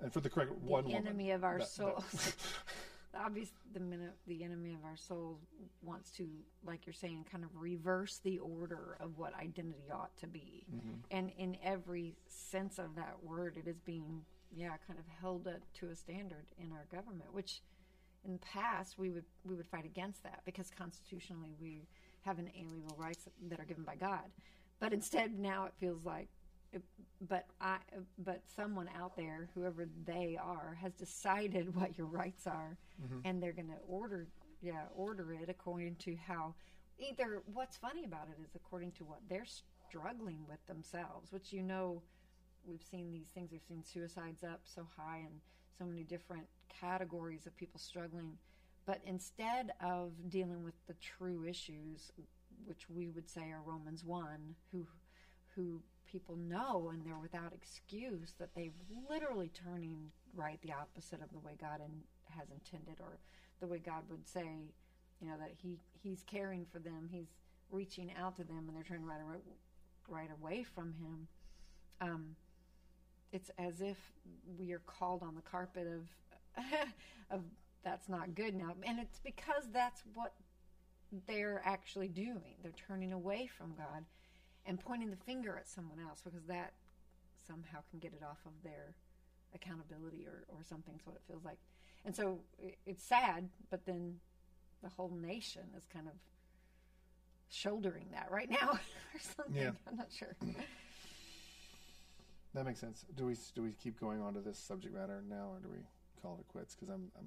[0.00, 2.32] and for the correct the one woman, enemy of our that- that- souls.
[3.14, 5.38] obvious the minute the enemy of our souls
[5.82, 6.26] wants to
[6.64, 10.64] like you're saying kind of reverse the order of what identity ought to be.
[10.74, 10.88] Mm-hmm.
[11.10, 14.22] and in every sense of that word it is being
[14.54, 17.62] yeah kind of held up to a standard in our government which
[18.24, 21.86] in the past we would we would fight against that because constitutionally we
[22.22, 24.30] have inalienable rights that are given by god
[24.80, 26.28] but instead now it feels like
[27.28, 27.76] but I,
[28.18, 33.18] but someone out there, whoever they are, has decided what your rights are, mm-hmm.
[33.24, 34.26] and they're going to order,
[34.60, 36.54] yeah, order it according to how.
[36.98, 39.46] Either what's funny about it is according to what they're
[39.88, 42.02] struggling with themselves, which you know,
[42.66, 43.50] we've seen these things.
[43.52, 45.40] We've seen suicides up so high and
[45.78, 46.46] so many different
[46.80, 48.38] categories of people struggling.
[48.86, 52.10] But instead of dealing with the true issues,
[52.66, 54.86] which we would say are Romans one, who
[55.54, 58.70] who people know and they're without excuse that they're
[59.08, 62.02] literally turning right the opposite of the way God in,
[62.36, 63.18] has intended or
[63.60, 64.46] the way God would say,
[65.20, 67.28] you know, that he he's caring for them, he's
[67.70, 69.38] reaching out to them and they're turning right away,
[70.08, 71.28] right away from him.
[72.00, 72.36] Um,
[73.32, 73.98] it's as if
[74.58, 76.64] we are called on the carpet of
[77.30, 77.40] of
[77.82, 80.32] that's not good now and it's because that's what
[81.26, 82.56] they're actually doing.
[82.62, 84.04] They're turning away from God
[84.64, 86.72] and pointing the finger at someone else because that
[87.46, 88.94] somehow can get it off of their
[89.54, 90.94] accountability or, or something.
[91.04, 91.58] So it feels like,
[92.04, 92.40] and so
[92.86, 94.16] it's sad, but then
[94.82, 96.14] the whole nation is kind of
[97.50, 98.70] shouldering that right now
[99.14, 99.62] or something.
[99.62, 99.70] Yeah.
[99.86, 100.34] I'm not sure.
[102.54, 105.48] That makes sense do we do we keep going on to this subject matter now
[105.50, 105.78] or do we
[106.20, 107.26] call it quits because i'm i'm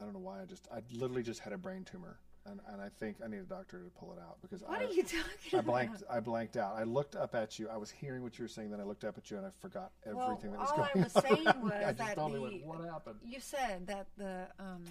[0.00, 2.82] i don't know why i just i literally just had a brain tumor and, and
[2.82, 5.04] I think I need a doctor to pull it out because What I, are you
[5.04, 5.64] talking I about?
[5.64, 6.02] blanked.
[6.10, 6.74] I blanked out.
[6.76, 7.68] I looked up at you.
[7.68, 8.72] I was hearing what you were saying.
[8.72, 10.88] Then I looked up at you and I forgot Well, everything that was going on.
[10.92, 11.22] all I was on.
[11.22, 13.20] saying was that the- went, what happened?
[13.24, 14.82] You said that the um,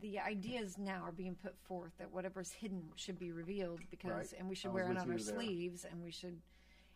[0.00, 4.34] the ideas now are being put forth that whatever's hidden should be revealed because, Right.
[4.38, 5.18] and we should I wear it on our there.
[5.18, 6.38] sleeves, and we should,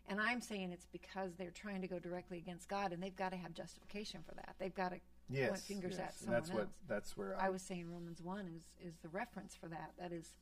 [0.08, 3.30] And I'm saying it's because they're trying to go directly against God, and they've got
[3.30, 4.56] to have justification for that.
[4.58, 6.00] They've got to yes, point fingers yes.
[6.00, 6.58] at And someone that's else.
[6.58, 9.92] what that's where I, I was saying Romans one is is the reference for that.
[9.98, 10.34] That is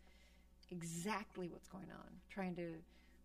[0.70, 2.08] exactly what's going on.
[2.30, 2.74] Trying to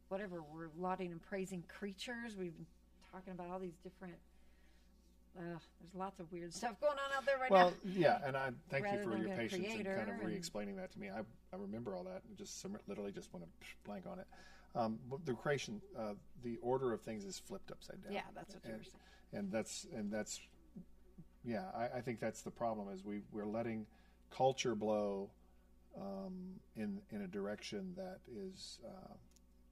[0.09, 2.35] whatever we're lauding and praising creatures.
[2.37, 2.67] We've been
[3.11, 4.15] talking about all these different.
[5.35, 7.91] Uh, there's lots of weird stuff going on out there right well, now.
[7.91, 11.09] yeah, and I thank you for your patience and kind of re-explaining that to me.
[11.09, 14.27] I, I remember all that and just literally just want to blank on it.
[14.75, 18.13] Um, but the creation, uh, the order of things is flipped upside down.
[18.13, 18.93] Yeah, that's what and, saying.
[19.33, 20.39] and that's and that's
[21.43, 21.65] yeah.
[21.75, 23.85] I, I think that's the problem is we we're letting
[24.31, 25.29] culture blow
[25.95, 29.13] um, in in a direction that is uh,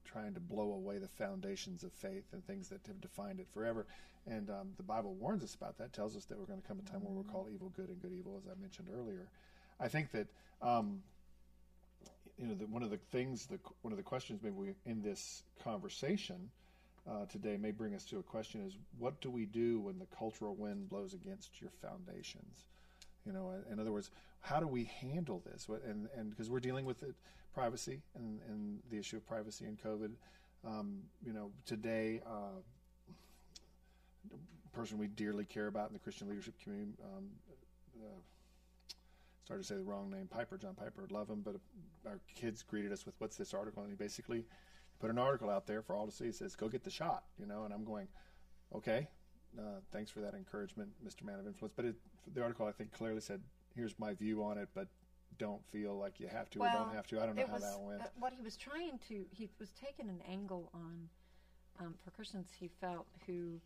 [0.05, 3.87] trying to blow away the foundations of faith and things that have defined it forever.
[4.27, 5.93] And um, the Bible warns us about that.
[5.93, 7.99] Tells us that we're going to come a time where we'll call evil good and
[7.99, 9.27] good evil, as I mentioned earlier.
[9.79, 10.27] I think that
[10.61, 11.01] um,
[12.41, 15.01] you know that one of the things, the, one of the questions maybe we, in
[15.01, 16.49] this conversation
[17.09, 20.07] uh, today may bring us to a question: is what do we do when the
[20.17, 22.65] cultural wind blows against your foundations?
[23.25, 25.67] You know, in other words, how do we handle this?
[25.85, 27.15] And and because we're dealing with it,
[27.53, 30.11] privacy and, and the issue of privacy and COVID.
[30.65, 32.61] Um, you know, today, uh,
[34.73, 36.93] person we dearly care about in the Christian leadership community.
[37.03, 37.25] Um,
[38.01, 38.19] uh,
[39.51, 41.55] started to say the wrong name, Piper, John Piper, would love him, but
[42.05, 44.45] our kids greeted us with, "What's this article?" And he basically
[44.99, 46.27] put an article out there for all to see.
[46.27, 47.65] It says, "Go get the shot," you know.
[47.65, 48.07] And I'm going,
[48.73, 49.09] "Okay,
[49.59, 51.23] uh, thanks for that encouragement, Mr.
[51.23, 51.95] Man of Influence." But it,
[52.33, 53.43] the article, I think, clearly said,
[53.75, 54.87] "Here's my view on it, but
[55.37, 57.63] don't feel like you have to or don't have to." I don't know how was,
[57.63, 58.01] that went.
[58.03, 61.09] uh, what he was trying to, he was taking an angle on,
[61.77, 63.59] um, for Christians he felt who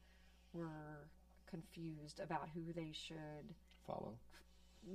[0.51, 1.09] were
[1.45, 3.53] confused about who they should,
[3.85, 4.17] Follow.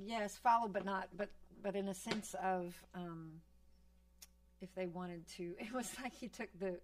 [0.05, 1.29] Yes, follow, but not, but,
[1.61, 3.33] but in a sense of, um,
[4.61, 6.79] if they wanted to, it was like he took the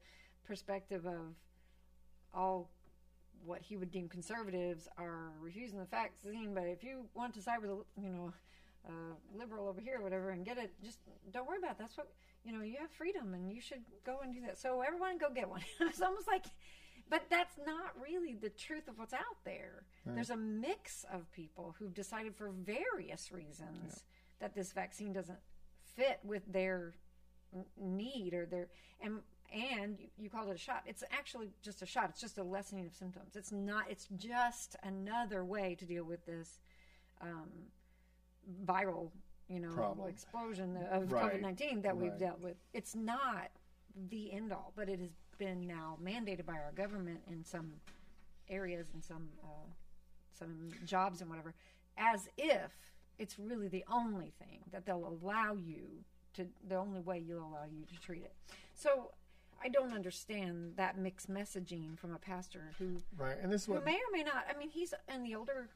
[0.46, 1.36] perspective of
[2.34, 2.70] all
[3.46, 7.62] what he would deem conservatives are refusing the vaccine, but if you want to side
[7.62, 8.34] with, a, you know,
[8.88, 11.00] uh, liberal over here or whatever and get it, just
[11.32, 11.78] don't worry about it.
[11.80, 12.12] That's what,
[12.44, 14.58] you know, you have freedom and you should go and do that.
[14.58, 15.62] So everyone go get one.
[15.82, 16.46] it's almost like,
[17.10, 19.84] but that's not really the truth of what's out there.
[20.06, 24.04] There's a mix of people who've decided for various reasons
[24.40, 25.40] that this vaccine doesn't
[25.96, 26.94] fit with their
[27.80, 28.68] need or their
[29.02, 29.20] and
[29.54, 32.44] and you, you called it a shot it's actually just a shot it's just a
[32.44, 36.60] lessening of symptoms it's not it's just another way to deal with this
[37.22, 37.50] um,
[38.66, 39.10] viral
[39.48, 40.10] you know Problem.
[40.10, 41.42] explosion of Right.
[41.42, 42.20] covid-19 that we've Right.
[42.20, 43.50] dealt with it's not
[44.10, 47.74] the end all but it has been now mandated by our government in some
[48.50, 49.68] areas and some uh,
[50.38, 51.54] some jobs and whatever
[51.98, 52.72] as if
[53.18, 57.66] it's really the only thing that they'll allow you to the only way you'll allow
[57.66, 58.34] you to treat it
[58.74, 59.12] so
[59.64, 63.74] i don't understand that mixed messaging from a pastor who Right, and this is who
[63.74, 65.70] what may or may not i mean he's in the older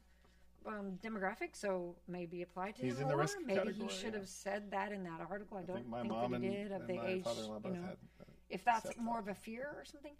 [0.64, 4.12] um, demographic so maybe apply to He's him in the risk maybe category, he should
[4.12, 4.20] yeah.
[4.20, 6.44] have said that in that article i I don't think my think mom that and,
[6.44, 7.96] he did of and the my age father-in-law you know had.
[8.52, 9.30] If that's accept more that.
[9.30, 10.14] of a fear or something.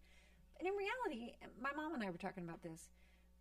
[0.58, 2.90] And in reality, my mom and I were talking about this,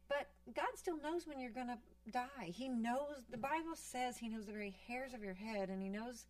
[0.10, 2.45] but God still knows when you're going to die.
[2.47, 5.89] He knows, the Bible says He knows the very hairs of your head and He
[5.89, 6.25] knows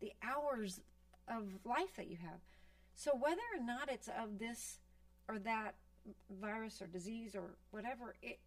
[0.00, 0.80] the hours
[1.28, 2.40] of life that you have.
[2.94, 4.78] So whether or not it's of this
[5.28, 5.74] or that
[6.40, 8.38] virus or disease or whatever, it,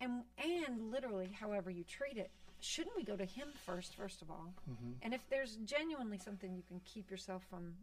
[0.00, 4.30] and, and literally however you treat it, shouldn't we go to Him first, first of
[4.30, 4.54] all?
[4.70, 4.92] Mm-hmm.
[5.02, 7.74] And if there's genuinely something you can keep yourself from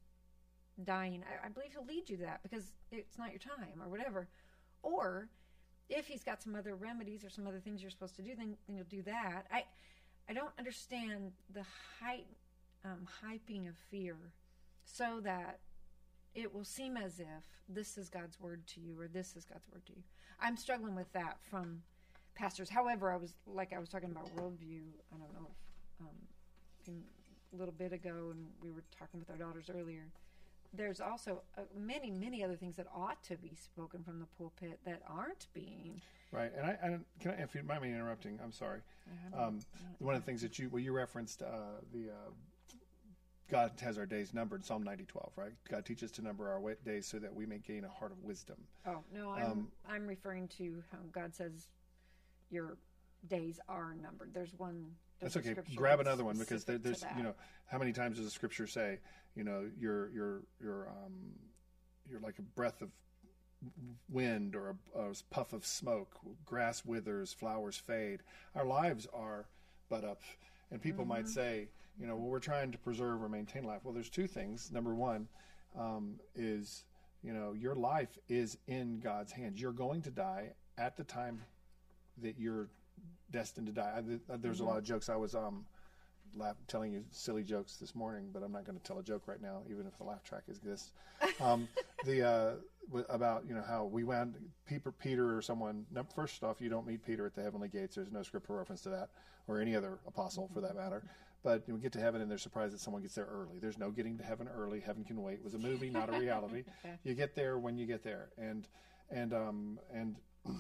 [0.83, 3.89] dying, I, I believe he'll lead you to that because it's not your time or
[3.89, 4.27] whatever.
[4.81, 5.29] Or
[5.89, 8.55] if he's got some other remedies or some other things you're supposed to do, then,
[8.67, 9.45] then you'll do that.
[9.51, 9.63] I
[10.29, 11.65] I don't understand the
[11.99, 12.27] hype,
[12.85, 14.15] um, hyping of fear
[14.85, 15.59] so that
[16.35, 17.25] it will seem as if
[17.67, 20.03] this is God's word to you or this is God's word to you.
[20.39, 21.81] I'm struggling with that from
[22.35, 22.69] pastors.
[22.69, 24.83] However, I was like I was talking about worldview.
[25.11, 25.49] I don't know
[26.01, 26.93] um,
[27.53, 30.05] a little bit ago, and we were talking with our daughters earlier.
[30.73, 34.79] There's also uh, many, many other things that ought to be spoken from the pulpit
[34.86, 35.99] that aren't being.
[36.32, 38.82] Right, and I, I don't- can I, if you mind me interrupting, I'm sorry.
[39.36, 39.60] Um,
[39.97, 42.73] one of the things that you well, you referenced uh, the uh,
[43.49, 45.53] God has our days numbered, Psalm 90:12, right?
[45.67, 48.58] God teaches to number our days so that we may gain a heart of wisdom.
[48.86, 51.67] Oh no, I'm Um, I'm referring to how God says
[52.51, 52.77] your
[53.27, 54.32] days are numbered.
[54.34, 54.95] There's one.
[55.21, 55.55] That's okay.
[55.75, 57.34] Grab another one because there, there's you know
[57.67, 58.99] how many times does the scripture say
[59.36, 61.13] you know you're you're you're um
[62.10, 62.89] you're like a breath of
[64.10, 66.15] wind or a, a puff of smoke.
[66.45, 68.21] Grass withers, flowers fade.
[68.55, 69.47] Our lives are
[69.89, 70.21] but up.
[70.71, 71.34] And people might Mm-hmm.
[71.34, 71.67] say,
[71.99, 73.82] you know, well, we're trying to preserve or maintain life.
[73.84, 74.71] Well, there's two things.
[74.71, 75.27] Number one
[75.77, 76.86] um, is
[77.21, 79.60] You know, your life is in God's hands.
[79.60, 81.41] You're going to die at the time
[82.21, 82.69] that you're
[83.31, 83.93] destined to die.
[83.97, 85.09] I, th- there's a lot of jokes.
[85.09, 85.65] I was um,
[86.35, 89.23] laugh, telling you silly jokes this morning, but I'm not going to tell a joke
[89.27, 90.91] right now, even if the laugh track exists.
[91.41, 91.67] Um,
[92.05, 92.51] the uh,
[92.87, 94.35] w- about you know how we wound
[94.67, 95.85] Peter, Peter or someone.
[95.91, 97.95] No, first off, you don't meet Peter at the heavenly gates.
[97.95, 99.09] There's no scriptural reference to that,
[99.47, 101.03] or any other apostle for that matter.
[101.41, 103.59] But we get to heaven and they're surprised that someone gets there early.
[103.61, 104.81] There's no getting to heaven early.
[104.81, 105.35] Heaven can wait.
[105.35, 106.63] It was a movie, not a reality.
[107.05, 108.67] You get there when you get there, and
[109.09, 110.15] and um, and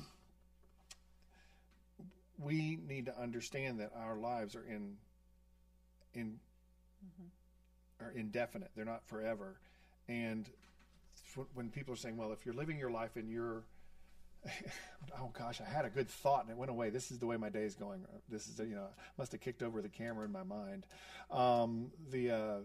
[2.43, 4.95] we need to understand that our lives are in
[6.13, 6.39] in
[8.01, 8.71] are indefinite.
[8.75, 9.59] They're not forever.
[10.07, 10.49] And
[11.53, 13.63] when people are saying, "Well, if you're living your life and you're,"
[15.19, 16.89] oh gosh, I had a good thought and it went away.
[16.89, 18.05] This is the way my day is going.
[18.29, 20.85] This is you know must have kicked over the camera in my mind.
[21.29, 22.57] Um, the uh,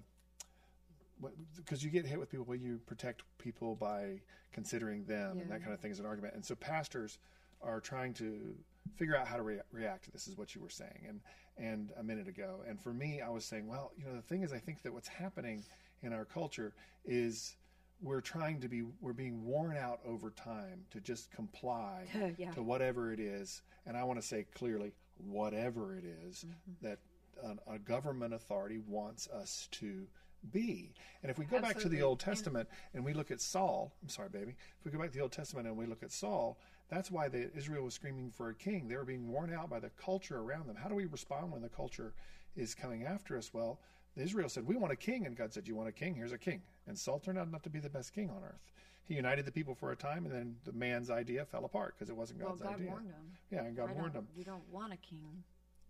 [1.56, 4.20] because you get hit with people, well, you protect people by
[4.52, 6.34] considering them and that kind of thing as an argument.
[6.34, 7.18] And so pastors
[7.62, 8.54] are trying to
[8.96, 10.28] figure out how to rea- react to this.
[10.28, 11.20] Is what you were saying, and
[11.56, 12.60] and a minute ago.
[12.68, 14.92] And for me, I was saying, well, you know, the thing is, I think that
[14.92, 15.62] what's happening
[16.02, 17.56] in our culture is
[18.02, 22.06] we're trying to be we're being worn out over time to just comply
[22.38, 22.50] Yeah.
[22.52, 23.62] to whatever it is.
[23.86, 26.86] And I want to say clearly, whatever it is mm-hmm.
[26.86, 26.98] that
[27.42, 30.06] a, a government authority wants us to
[30.52, 30.92] be.
[31.22, 34.08] And if we go back to the Old Testament and we look at Saul, I'm
[34.08, 34.54] sorry, baby.
[34.78, 36.58] If we go back to the Old Testament and we look at Saul,
[36.94, 38.88] that's why the, Israel was screaming for a king.
[38.88, 40.76] They were being worn out by the culture around them.
[40.76, 42.14] How do we respond when the culture
[42.56, 43.52] is coming after us?
[43.52, 43.80] Well,
[44.16, 45.26] Israel said, We want a king.
[45.26, 46.14] And God said, You want a king?
[46.14, 46.62] Here's a king.
[46.86, 48.60] And Saul turned out not to be the best king on earth.
[49.06, 52.08] He united the people for a time, and then the man's idea fell apart because
[52.08, 52.90] it wasn't God's Well, God idea.
[52.90, 53.32] warned them.
[53.50, 54.26] Yeah, and God I warned him.
[54.34, 55.42] You don't want a king.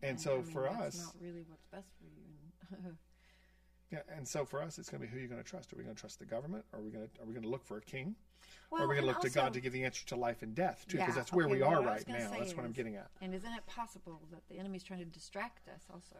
[0.02, 2.96] And so I mean, for that's us, not really what's best for you.
[3.92, 5.72] Yeah, and so for us, it's going to be who you're going to trust.
[5.72, 6.64] Are we going to trust the government?
[6.72, 8.16] Are we going to are we going to look for a king?
[8.80, 10.54] Or are we going to look to God to give the answer to life and
[10.54, 10.96] death too?
[10.96, 12.30] Because Yeah, that's where okay, we are right now.
[12.38, 13.08] That's what I'm getting at.
[13.20, 16.16] And isn't it possible that the enemy's trying to distract us also?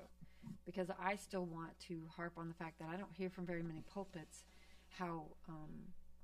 [0.66, 3.62] Because I still want to harp on the fact that I don't hear from very
[3.62, 4.44] many pulpits
[4.98, 5.70] how um,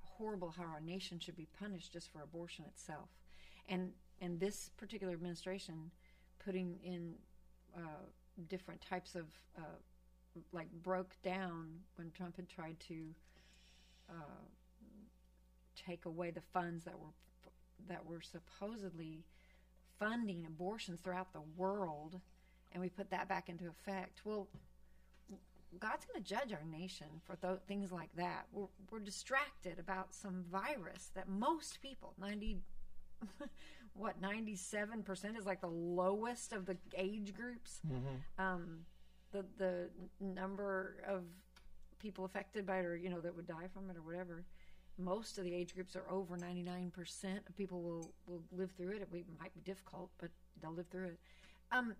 [0.03, 3.09] horrible how our nation should be punished just for abortion itself.
[3.69, 5.91] And and this particular administration
[6.45, 7.15] putting in
[7.77, 8.05] uh,
[8.49, 9.79] different types of uh,
[10.53, 13.15] like broke down when Trump had tried to
[14.09, 14.45] uh,
[15.87, 17.13] take away the funds that were
[17.89, 19.25] that were supposedly
[19.99, 22.21] funding abortions throughout the world,
[22.73, 24.21] and we put that back into effect.
[24.25, 24.49] Well,
[25.79, 28.47] God's going to judge our nation for th- things like that.
[28.53, 32.59] We're, we're distracted about some virus that most people, 90,
[33.95, 37.81] what, 97% is like the lowest of the age groups.
[38.39, 38.81] Um,
[39.33, 39.91] the, the
[40.21, 41.23] number of
[42.01, 44.45] people affected by it or, you know, that would die from it or whatever.
[45.01, 46.91] Most of the age groups are over 99%
[47.49, 49.03] of people will, will live through it.
[49.13, 51.19] It might be difficult, but they'll live through it.
[51.73, 51.95] Um,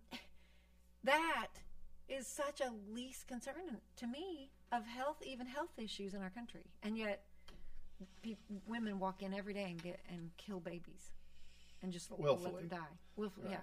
[1.05, 1.49] that
[2.09, 3.55] is such a least concern
[3.97, 7.23] to me of health, even health issues in our country, and yet
[8.23, 8.37] pe-
[8.67, 11.11] women walk in every day and get and kill babies,
[11.83, 12.63] and just let Willfully.
[12.63, 12.97] them die.
[13.17, 13.59] Willfully, yeah.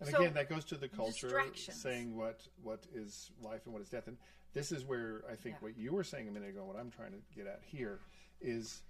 [0.00, 3.82] And So, again, that goes to the culture saying what what is life and what
[3.82, 4.06] is death.
[4.08, 4.18] And
[4.52, 5.60] this is where I think Yeah.
[5.68, 8.00] what you were saying a minute ago, what I'm trying to get at here,
[8.40, 8.82] is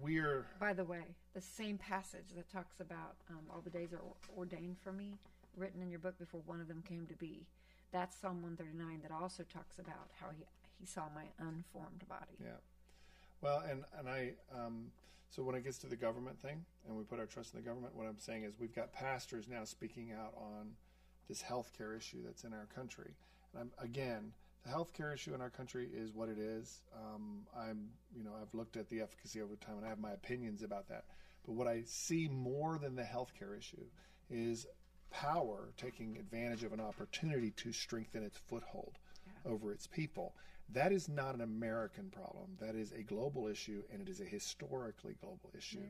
[0.00, 4.00] we're By the way, the same passage that talks about um, all the days are
[4.36, 5.18] ordained for me,
[5.56, 7.46] written in your book before one of them came to be.
[7.92, 10.44] That's Psalm 139 that also talks about how he,
[10.80, 12.38] he saw my unformed body.
[12.40, 12.52] Yeah.
[13.42, 14.90] Well, and and I um,
[15.30, 17.66] so when it gets to the government thing, and we put our trust in the
[17.66, 20.72] government, what I'm saying is we've got pastors now speaking out on
[21.28, 23.14] this healthcare issue that's in our country.
[23.54, 24.32] And I'm, again,
[24.64, 26.82] the healthcare issue in our country is what it is.
[26.94, 30.12] Um, I'm, you know, I've looked at the efficacy over time, and I have my
[30.12, 31.04] opinions about that.
[31.44, 33.84] But what I see more than the healthcare issue
[34.30, 34.66] is
[35.10, 38.98] power taking advantage of an opportunity to strengthen its foothold
[39.44, 40.34] over its people.
[40.68, 42.56] That is not an American problem.
[42.60, 45.80] That is a global issue, and it is a historically global issue.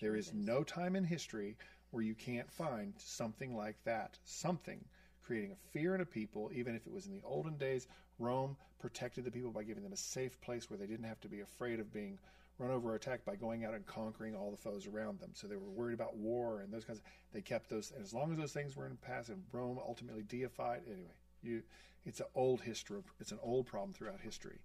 [0.00, 1.56] there is no time in history
[1.90, 4.84] where you can't find something like that, something
[5.22, 7.86] creating a fear in a people, even if it was in the olden days.
[8.22, 11.28] Rome protected the people by giving them a safe place where they didn't have to
[11.28, 12.18] be afraid of being
[12.58, 15.30] run over or attacked by going out and conquering all the foes around them.
[15.34, 16.98] So they were worried about war and those kinds.
[16.98, 19.78] Of, they kept those, and as long as those things were in pass, and Rome
[19.78, 20.82] ultimately deified.
[20.86, 21.62] Anyway, you,
[22.04, 23.00] it's an old history.
[23.20, 24.58] It's an old problem throughout history,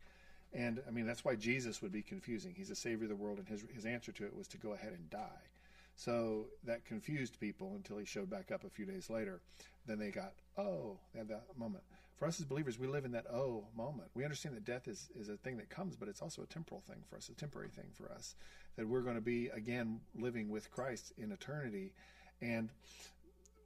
[0.53, 2.53] and I mean that's why Jesus would be confusing.
[2.55, 4.73] He's the savior of the world, and his his answer to it was to go
[4.73, 5.47] ahead and die.
[5.95, 9.41] So that confused people until he showed back up a few days later.
[9.87, 11.83] Then they got, oh, they had that moment.
[12.17, 14.09] For us as believers, we live in that oh moment.
[14.15, 16.81] We understand that death is, is a thing that comes, but it's also a temporal
[16.81, 18.35] thing for us, a temporary thing for us.
[18.75, 21.93] That we're going to be, again, living with Christ in eternity.
[22.41, 22.69] And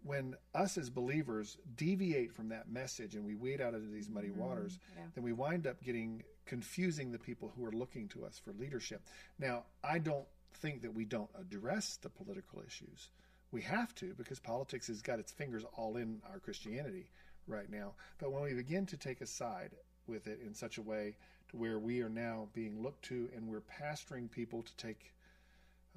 [0.04, 4.28] when us as believers deviate from that message and we wade out into these muddy
[4.28, 4.42] mm-hmm.
[4.42, 5.04] waters, yeah.
[5.16, 9.02] then we wind up getting confusing the people who are looking to us for leadership.
[9.40, 10.26] Now, I don't
[10.56, 13.10] think that we don't address the political issues.
[13.52, 17.10] We have to because politics has got its fingers all in our Christianity
[17.52, 17.94] right now.
[18.20, 19.72] But when we begin to take a side
[20.08, 21.16] with it in such a way
[21.50, 25.14] to where we are now being looked to and we're pastoring people to take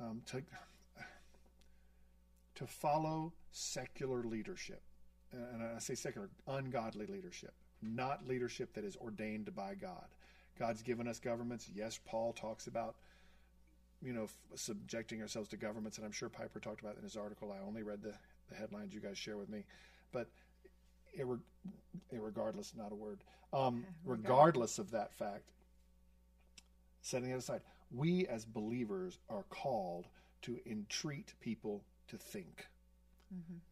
[0.01, 0.43] um, to
[2.57, 4.83] to follow secular leadership,
[5.33, 10.07] and I say secular, ungodly leadership, not leadership that is ordained by God.
[10.59, 11.69] God's given us governments.
[11.75, 12.97] Yes, Paul talks about
[14.03, 17.17] you know subjecting ourselves to governments, and I'm sure Piper talked about it in his
[17.17, 17.53] article.
[17.53, 18.15] I only read the,
[18.49, 19.65] the headlines you guys share with me,
[20.13, 20.29] but
[21.19, 21.41] irre-
[22.13, 23.21] irregardless, not a word.
[23.53, 25.51] Um, regardless of that fact,
[27.03, 30.07] setting it aside, we as believers are called
[30.43, 32.67] to entreat people to think,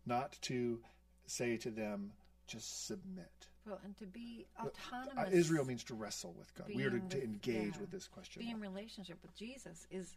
[0.06, 0.80] not to
[1.26, 2.12] say to them,
[2.46, 3.48] just submit.
[3.66, 5.32] Well, and to be Uh, autonomous.
[5.32, 6.68] Israel means to wrestle with God.
[6.74, 7.80] We are to, to engage yeah.
[7.80, 8.42] with this question.
[8.42, 10.16] Being in relationship with Jesus is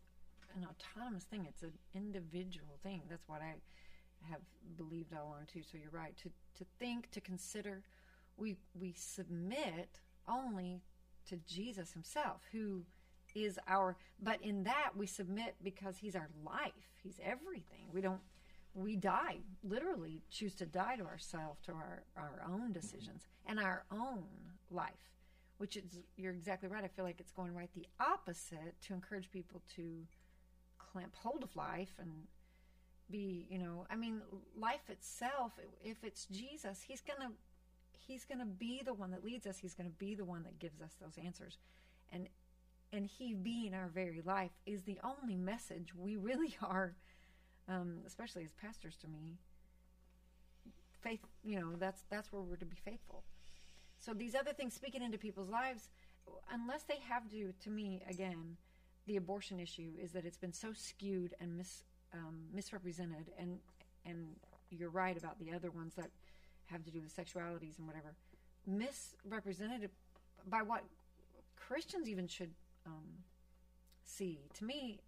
[0.55, 1.45] an autonomous thing.
[1.47, 3.03] It's an individual thing.
[3.09, 3.55] That's what I
[4.29, 4.41] have
[4.77, 5.61] believed all along too.
[5.63, 6.15] So you're right.
[6.17, 7.83] To to think, to consider,
[8.37, 10.81] we we submit only
[11.29, 12.83] to Jesus Himself, who
[13.33, 13.97] is our.
[14.21, 16.71] But in that we submit because He's our life.
[17.03, 17.87] He's everything.
[17.91, 18.21] We don't.
[18.73, 23.85] We die, literally choose to die to ourselves, to our, our own decisions and our
[23.89, 24.25] own
[24.69, 25.15] life
[25.57, 25.83] which is
[26.17, 26.83] you're exactly right.
[26.83, 30.05] I feel like it's going right the opposite to encourage people to
[30.77, 32.11] clamp hold of life and
[33.09, 34.21] be, you know, I mean,
[34.57, 35.53] life itself.
[35.83, 37.31] If it's Jesus, He's gonna
[38.07, 39.57] He's gonna be the one that leads us.
[39.57, 41.57] He's gonna be the one that gives us those answers,
[42.11, 42.27] and
[42.91, 46.95] and He being our very life is the only message we really are,
[47.67, 48.95] um, especially as pastors.
[49.01, 49.37] To me,
[51.01, 51.21] faith.
[51.43, 53.23] You know, that's that's where we're to be faithful.
[53.99, 55.89] So these other things speaking into people's lives,
[56.51, 58.57] unless they have to, to me, again,
[59.07, 61.83] the abortion issue is that it's been so skewed and mis,
[62.13, 63.59] um, misrepresented, and
[64.05, 64.27] and
[64.69, 66.09] you're right about the other ones that
[66.67, 68.13] have to do with sexualities and whatever,
[68.65, 69.89] misrepresented
[70.47, 70.83] by what
[71.55, 72.51] Christians even should
[72.85, 73.03] um,
[74.03, 74.39] see.
[74.55, 74.99] To me,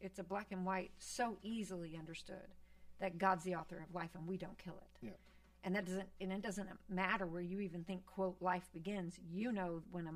[0.00, 2.54] it's a black and white, so easily understood
[3.00, 5.12] that God's the author of life and we don't kill it Yeah.
[5.64, 9.52] and that doesn't and it doesn't matter where you even think quote life begins you
[9.52, 10.12] know when a,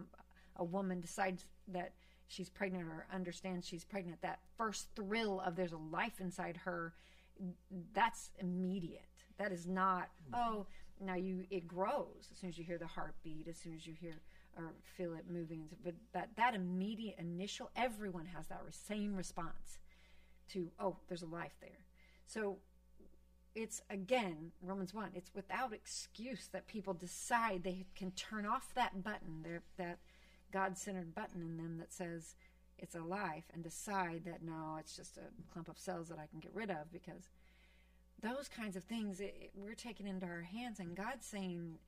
[0.56, 1.92] a woman decides that
[2.28, 6.92] she's pregnant or understands she's pregnant that first thrill of there's a life inside her
[7.92, 9.02] that's immediate
[9.38, 10.66] that is not oh
[11.00, 13.94] now you it grows as soon as you hear the heartbeat as soon as you
[14.00, 14.20] hear
[14.56, 19.78] or feel it moving but that that immediate initial everyone has that same response
[20.48, 21.84] to oh there's a life there
[22.26, 22.58] so
[23.54, 25.10] it's again Romans one.
[25.14, 29.44] It's without excuse that people decide they can turn off that button,
[29.78, 29.98] that
[30.54, 32.36] God-centered button in them that says
[32.78, 36.26] it's a life, and decide that no, it's just a clump of cells that I
[36.26, 37.28] can get rid of because
[38.22, 41.78] those kinds of things it, it- we're taking into our hands, and God's saying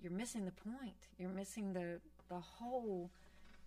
[0.00, 0.96] you're missing the point.
[1.18, 3.10] You're missing the the whole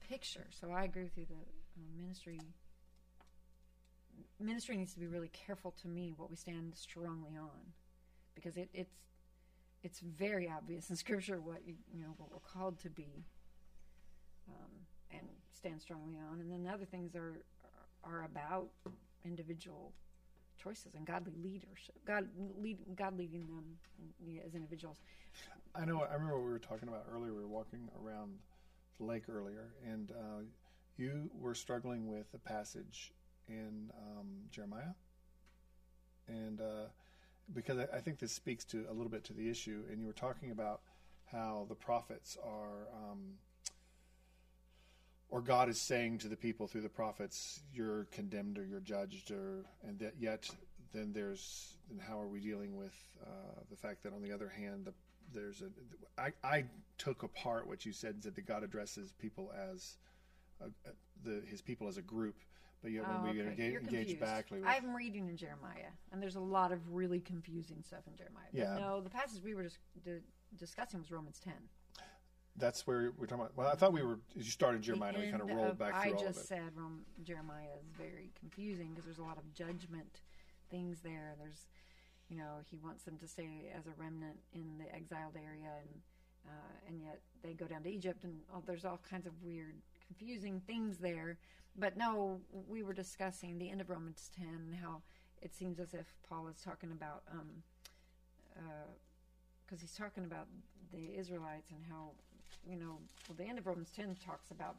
[0.09, 0.47] picture.
[0.59, 1.25] So I agree with you.
[1.25, 2.39] The uh, ministry
[4.39, 7.73] ministry needs to be really careful to me what we stand strongly on
[8.35, 8.93] because it, it's
[9.83, 13.25] it's very obvious in scripture what you, you know what we're called to be
[14.49, 14.71] um,
[15.11, 15.21] and
[15.53, 17.37] stand strongly on and then other things are
[18.03, 18.67] are about
[19.25, 19.91] individual
[20.61, 22.27] choices and godly leadership god
[22.59, 23.63] lead god leading them
[24.45, 24.97] as individuals
[25.73, 26.01] I know.
[26.01, 27.33] I remember we were talking about earlier.
[27.33, 28.33] We were walking around
[28.99, 30.41] the lake earlier, and uh,
[30.97, 33.13] you were struggling with a passage
[33.47, 34.93] in um, Jeremiah,
[36.27, 36.85] and uh,
[37.53, 40.07] because I, I think this speaks to a little bit to the issue, and you
[40.07, 40.81] were talking about
[41.31, 42.87] how the prophets are.
[42.93, 43.35] Um,
[45.31, 49.31] or God is saying to the people through the prophets, "You're condemned, or you're judged,
[49.31, 50.49] or and that yet
[50.93, 52.93] then there's then how are we dealing with
[53.25, 54.93] uh, the fact that on the other hand, the,
[55.33, 56.65] there's a I, I
[56.97, 59.97] took apart what you said and said that God addresses people as
[60.59, 62.35] a, a, the his people as a group,
[62.83, 63.51] but yet Oh, when we okay.
[63.51, 67.81] engage, engage back, with, I'm reading in Jeremiah, and there's a lot of really confusing
[67.81, 68.47] stuff in Jeremiah.
[68.51, 68.77] But Yeah.
[68.77, 70.19] no, the passage we were just di-
[70.57, 71.53] discussing was Romans 10.
[72.57, 73.55] That's where we're talking about.
[73.57, 74.19] Well, I thought we were.
[74.35, 76.39] You started Jeremiah, and we kind of rolled of- back I through all of just
[76.41, 76.47] it.
[76.47, 80.21] said Rom- Jeremiah is very confusing because there's a lot of judgment
[80.69, 81.35] things there.
[81.39, 81.67] There's,
[82.29, 86.01] you know, he wants them to stay as a remnant in the exiled area, and
[86.47, 89.75] uh, and yet they go down to Egypt, and oh, there's all kinds of weird,
[90.07, 91.37] confusing things there.
[91.77, 95.01] But no, we were discussing the end of Romans 10 and how
[95.41, 97.23] it seems as if Paul is talking about,
[99.65, 100.47] because he's talking about
[100.91, 102.11] the Israelites and how,
[102.67, 102.97] you know,
[103.27, 104.75] well, the end of Romans 10 talks about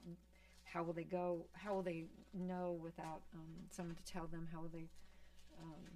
[0.65, 4.61] how will they go, how will they know without um, someone to tell them, how
[4.61, 4.89] will they,
[5.63, 5.93] um,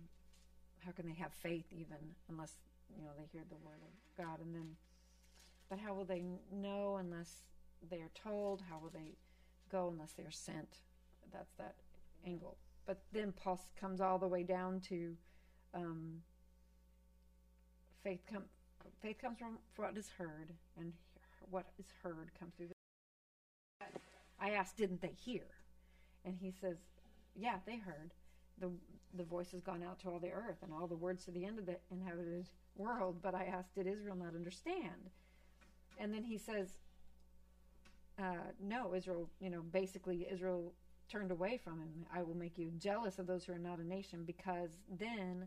[0.85, 1.97] how can they have faith even
[2.29, 2.53] unless,
[2.97, 4.77] you know, they hear the word of God and then,
[5.69, 6.23] but how will they
[6.53, 7.33] know unless
[7.91, 8.63] they are told?
[8.69, 9.15] How will they
[9.71, 10.79] go unless they are sent?
[11.33, 11.75] That's that
[12.25, 12.57] angle.
[12.87, 15.17] But then Paul comes all the way down to
[15.75, 16.23] um,
[18.05, 18.21] faith.
[18.33, 18.45] Come,
[19.03, 20.93] faith comes from what is heard, and
[21.51, 22.69] what is heard comes through.
[22.69, 23.87] The,
[24.41, 25.47] I asked, didn't they hear?
[26.25, 26.77] And he says,
[27.35, 28.13] yeah, they heard.
[28.59, 28.71] the
[29.17, 31.45] The voice has gone out to all the earth, and all the words to the
[31.45, 33.17] end of the inhabited world.
[33.23, 35.11] But I asked, did Israel not understand?
[35.99, 36.69] And then he says,
[38.19, 40.73] uh, no, Israel, you know, basically Israel
[41.11, 42.07] turned away from him.
[42.13, 45.47] I will make you jealous of those who are not a nation because then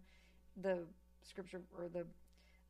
[0.62, 0.80] the
[1.24, 2.06] scripture or the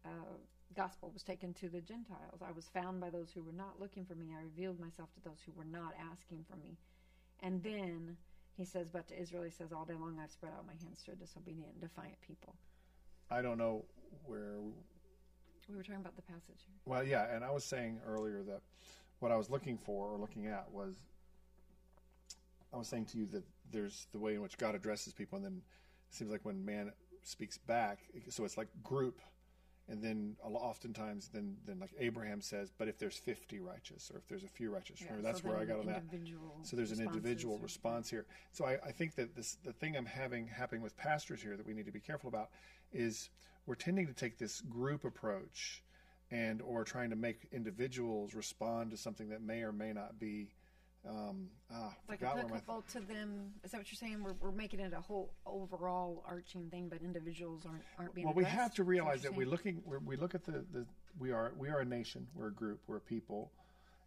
[0.05, 0.37] uh,
[0.75, 2.41] gospel was taken to the Gentiles.
[2.45, 4.27] I was found by those who were not looking for me.
[4.37, 6.77] I revealed myself to those who were not asking for me.
[7.41, 8.17] And then
[8.55, 11.01] he says, But to Israel, he says, All day long I've spread out my hands
[11.05, 12.55] to a disobedient and defiant people.
[13.31, 13.85] I don't know
[14.25, 14.57] where.
[15.67, 16.75] We were talking about the passage here.
[16.85, 18.61] Well, yeah, and I was saying earlier that
[19.19, 20.95] what I was looking for or looking at was
[22.73, 25.45] I was saying to you that there's the way in which God addresses people, and
[25.45, 25.61] then
[26.09, 26.91] it seems like when man
[27.23, 27.99] speaks back,
[28.29, 29.19] so it's like group,
[29.89, 34.27] and then oftentimes then then like Abraham says, but if there's 50 righteous or if
[34.27, 36.03] there's a few righteous, remember that's so where I got on that.
[36.63, 38.25] So there's an individual are- response here.
[38.51, 41.65] So I, I think that this the thing I'm having happening with pastors here that
[41.65, 42.49] we need to be careful about
[42.93, 43.29] is
[43.65, 45.83] we're tending to take this group approach
[46.31, 50.49] and or trying to make individuals respond to something that may or may not be
[51.07, 53.53] um, ah, like forgot where my applicable to them.
[53.63, 54.21] Is that what you're saying?
[54.23, 58.27] We're, we're making it a whole overall arching thing, but individuals aren't aren't being.
[58.27, 60.85] well we have to realize you're that we're looking we're, we look at the, the
[61.17, 62.27] we are we are a nation.
[62.35, 62.81] We're a group.
[62.87, 63.51] We're a people.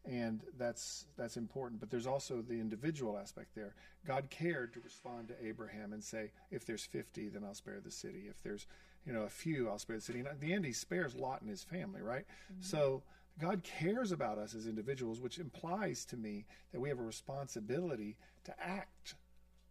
[0.05, 1.80] And that's that's important.
[1.80, 3.74] But there's also the individual aspect there.
[4.07, 7.90] God cared to respond to abraham and say if there's 50 then i'll spare the
[7.90, 8.24] city.
[8.28, 8.66] If there's
[9.07, 10.18] you know a few i'll spare the city.
[10.18, 12.26] And at the end he spares lot and his family right?
[12.61, 13.03] So
[13.41, 18.16] god cares about us as individuals which implies to me that we have a responsibility
[18.45, 19.14] to act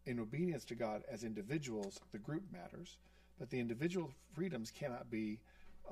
[0.05, 2.97] in obedience to God as individuals, the group matters,
[3.39, 5.39] but the individual freedoms cannot be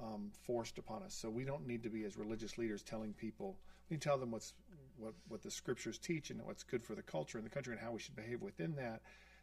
[0.02, 1.14] um, forced upon us.
[1.14, 3.58] So we don't need to be as religious leaders telling people.
[3.90, 4.54] We tell them what's
[4.98, 7.82] what what the scriptures teach and what's good for the culture and the country and
[7.82, 9.02] how we should behave within that.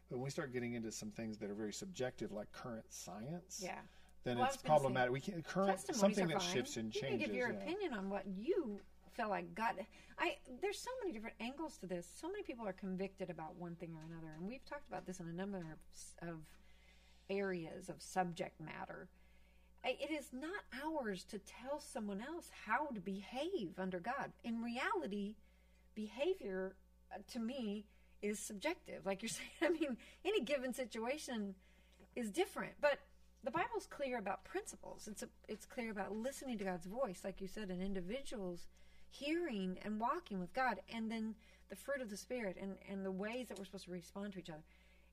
[0.09, 3.61] But when we start getting into some things that are very subjective, like current science,
[3.61, 3.79] Yeah.
[4.27, 5.11] Then Well, it's was gonna say, problematic.
[5.13, 6.53] we can't current something that fine.
[6.53, 7.19] shifts and you changes.
[7.21, 7.59] can give your yeah.
[7.59, 8.79] opinion on what you
[9.13, 9.75] feel like God.
[10.19, 12.07] I there's so many different angles to this.
[12.19, 15.19] So many people are convicted about one thing or another, and we've talked about this
[15.19, 15.57] in a number
[16.21, 16.35] of, of
[17.29, 19.07] areas of subject matter.
[19.83, 24.33] It is not ours to tell someone else how to behave under God.
[24.43, 25.35] In reality,
[25.95, 26.75] behavior
[27.13, 27.85] uh, to me
[28.21, 29.05] is subjective.
[29.05, 31.55] Like you're saying, I mean, any given situation
[32.15, 32.99] is different, but
[33.43, 35.07] the Bible's clear about principles.
[35.09, 38.67] It's a, it's clear about listening to God's voice, like you said, and individuals
[39.09, 41.35] hearing and walking with God, and then
[41.69, 44.39] the fruit of the Spirit and, and the ways that we're supposed to respond to
[44.39, 44.63] each other.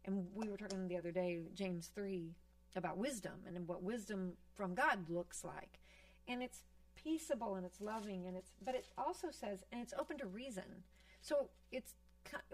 [0.04, 2.34] And we were talking the other day, James 3,
[2.76, 5.80] about wisdom and what wisdom from God looks like.
[6.28, 6.64] And it's
[6.96, 10.84] peaceable and it's loving and it's, but it also says, and it's open to reason.
[11.20, 11.94] So it's,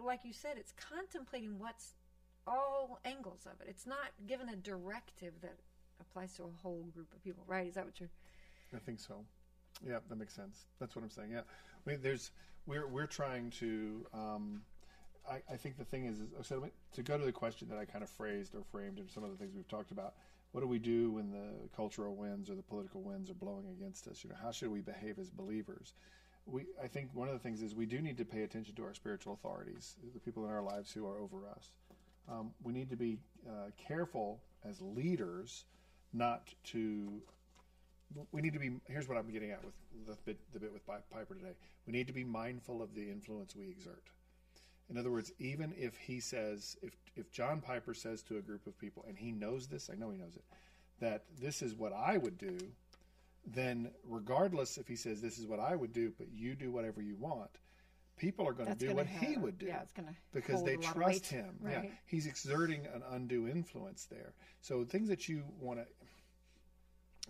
[0.03, 1.95] like you said, it's contemplating what's
[2.51, 3.69] all angles of it.
[3.71, 5.57] It's not given a directive that
[6.01, 7.67] applies to a whole group of people, right?
[7.67, 8.11] Is that what you're?
[8.75, 9.25] I think so.
[9.87, 10.67] Yeah, that makes sense.
[10.79, 11.31] That's what I'm saying.
[11.33, 12.33] Yeah, I mean, there's
[12.67, 14.07] we're we're trying to.
[14.13, 14.63] Um,
[15.29, 17.85] I, I think the thing is, is so to go to the question that I
[17.85, 20.15] kind of phrased or framed in some of the things we've talked about.
[20.53, 24.09] What do we do when the cultural winds or the political winds are blowing against
[24.09, 24.25] us?
[24.25, 25.95] You know, how should we behave as believers?
[26.45, 28.83] We, I think one of the things is we do need to pay attention to
[28.83, 31.71] our spiritual authorities, the people in our lives who are over us.
[32.29, 33.19] Um, we need to be
[33.49, 35.65] uh, careful as leaders
[36.13, 37.21] not to
[38.33, 39.75] we need to be here's what i'm getting at with
[40.07, 41.53] the bit, the bit with piper today.
[41.87, 44.03] We need to be mindful of the influence we exert.
[44.89, 48.67] In other words even if he says if if john piper says to a group
[48.67, 50.45] of people and he knows this i know he knows it
[51.01, 52.59] that this is what i would do
[53.47, 57.03] then regardless if he says this is what I would do, but you do whatever
[57.03, 57.51] you want,
[58.21, 60.81] people are going to do what he would do yeah, it's gonna because they a
[60.81, 61.59] lot of trust him.
[61.65, 61.93] Yeah, right.
[62.05, 64.35] he's exerting an undue influence there.
[64.61, 65.87] So things that you want to,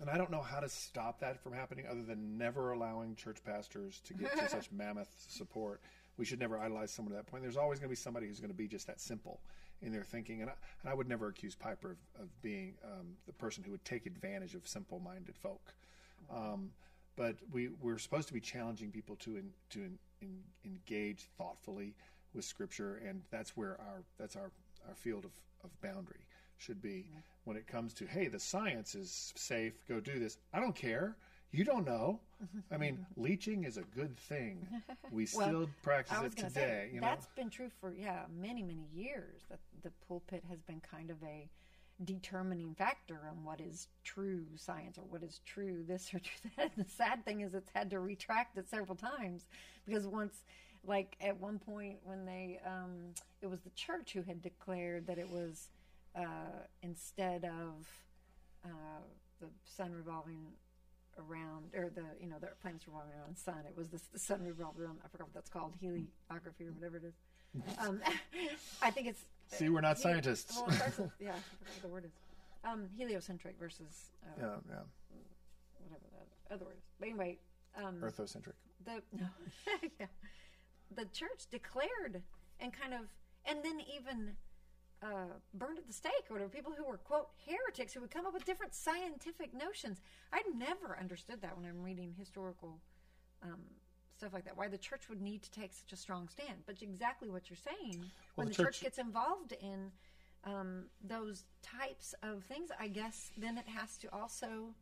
[0.00, 3.38] and I don't know how to stop that from happening other than never allowing church
[3.44, 5.80] pastors to get to such mammoth support.
[6.16, 7.44] We should never idolize someone to that point.
[7.44, 9.40] There's always going to be somebody who's going to be just that simple
[9.80, 13.14] in their thinking, and I, and I would never accuse Piper of, of being um,
[13.26, 15.72] the person who would take advantage of simple-minded folk.
[16.30, 16.72] Um,
[17.16, 21.94] but we we're supposed to be challenging people to in, to in, in, engage thoughtfully
[22.34, 24.50] with Scripture, and that's where our that's our
[24.88, 25.32] our field of,
[25.64, 27.06] of boundary should be.
[27.08, 27.18] Mm-hmm.
[27.44, 31.16] When it comes to hey the science is safe go do this i don't care.
[31.52, 32.20] You don't know.
[32.40, 32.74] Mm-hmm.
[32.74, 33.22] I mean mm-hmm.
[33.22, 34.66] leeching is a good thing.
[35.10, 37.08] We Well, still practice it today say you know?
[37.08, 39.42] that's been true for yeah many many years.
[39.50, 41.48] That the pulpit has been kind of a
[42.04, 46.72] determining factor on what is true science or what is true this or true that.
[46.76, 49.46] The sad thing is it's had to retract it several times
[49.86, 50.42] because once,
[50.86, 55.18] like at one point when they, um, it was the church who had declared that
[55.18, 55.68] it was
[56.16, 57.86] uh, instead of
[58.64, 59.02] uh,
[59.40, 60.46] the sun revolving
[61.18, 63.62] around or the you know the planets revolving around the sun.
[63.68, 66.96] It was the, the sun revolving around i forgot what that's called heliography or whatever
[66.96, 67.14] it is.
[67.78, 68.00] Um,
[68.82, 70.60] i think it's see we're not he- scientists.
[70.66, 72.12] well, yeah i the word is.
[72.62, 74.76] Um, heliocentric versus uh, yeah yeah.
[75.82, 76.04] whatever
[76.48, 76.84] the other word is.
[76.98, 77.38] But anyway
[77.76, 78.52] um, earthocentric.
[78.84, 79.26] the no,
[80.00, 80.06] yeah.
[80.94, 82.22] the church declared
[82.60, 83.00] and kind of
[83.46, 84.32] and then even
[85.02, 86.50] uh, burned at the stake or whatever.
[86.50, 90.00] People who were quote heretics who would come up with different scientific notions.
[90.32, 92.78] I'd never understood that when i'm reading historical
[93.42, 93.60] um,
[94.20, 96.76] stuff like that why the church would need to take such a strong stand but
[96.82, 98.04] exactly what you're saying
[98.34, 99.90] when the the, church, church- gets involved in
[100.44, 104.74] um, those types of things i guess then it has to also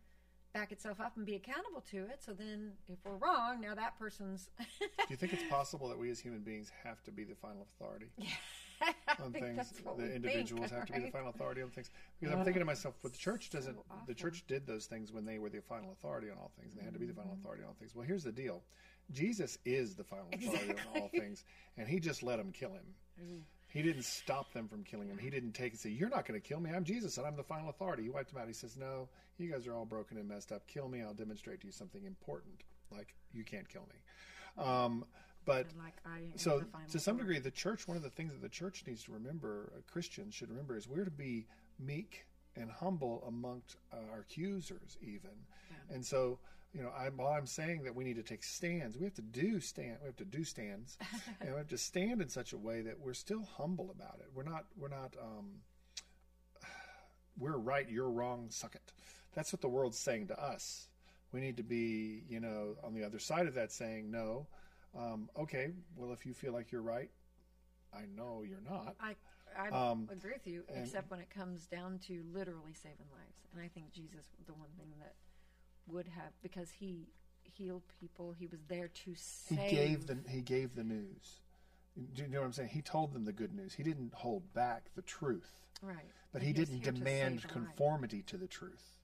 [0.53, 3.97] back itself up and be accountable to it so then if we're wrong now that
[3.99, 7.34] person's do you think it's possible that we as human beings have to be the
[7.34, 8.07] final authority
[8.80, 9.57] I on think things.
[9.57, 11.91] that's what The we individuals think, have to be the final authority on things.
[12.20, 13.74] Because I'm thinking to myself, but the church doesn't.
[13.74, 16.70] so the church did those things when they were the final authority on all things.
[16.74, 17.41] and They had to be the final Mm-hmm.
[17.43, 17.97] authority on all things.
[17.97, 18.62] Well, here's the deal:
[19.12, 21.44] Jesus is the final authority on all things,
[21.76, 22.94] and He just let them kill him.
[23.22, 23.38] Mm-hmm.
[23.68, 25.18] He didn't stop them from killing him.
[25.18, 26.70] He didn't take and say, "You're not going to kill me.
[26.74, 28.48] I'm Jesus, and I'm the final authority." He wiped them out.
[28.48, 30.66] He says, "No, you guys are all broken and messed up.
[30.66, 31.02] Kill me.
[31.02, 32.62] I'll demonstrate to you something important.
[32.90, 35.04] Like you can't kill me." Um,
[35.48, 38.48] but like I so to some degree the church one of the things that the
[38.48, 41.46] church needs to remember uh, christians should remember is we're to be
[41.78, 45.30] meek and humble amongst uh, our accusers even
[45.90, 46.38] and so
[46.75, 48.97] you know I'm, while i'm saying that we need to take stands.
[48.99, 50.97] We have to do stand we have to do stands.
[51.41, 54.27] And we have to stand in such a way that we're still humble about it.
[54.35, 55.47] We're not we're not um,
[57.39, 58.93] we're right you're wrong suck it.
[59.35, 60.89] That's what the world's saying to us.
[61.33, 64.47] We need to be you know on the other side of that saying no
[64.99, 67.11] um, okay, well, if you feel like you're right,
[67.95, 68.97] I know you're not.
[68.99, 69.14] I
[69.57, 73.37] I Um, agree with you, and- except when it comes down to literally saving lives.
[73.53, 75.14] And I think Jesus, the one thing that
[75.91, 77.09] would have, because he
[77.43, 79.59] healed people, he was there to save.
[79.59, 81.41] He gave the he gave the news.
[82.14, 82.68] Do you know what I'm saying?
[82.68, 83.74] He told them the good news.
[83.74, 85.51] He didn't hold back the truth,
[85.82, 85.97] right,
[86.32, 87.53] but And he didn't here to demand life.
[87.53, 88.99] conformity to the truth.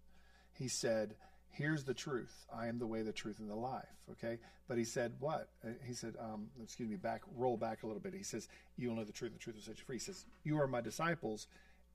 [0.53, 1.17] He said,
[1.51, 2.47] "Here's the truth.
[2.53, 5.49] I am the way, the truth, and the life." Okay, but he said what?
[5.65, 8.91] Uh, He said, um, "Excuse me, back roll back a little bit." He says, "You
[8.91, 10.81] will know the truth, the truth will set you free." He says, "You are my
[10.81, 11.49] disciples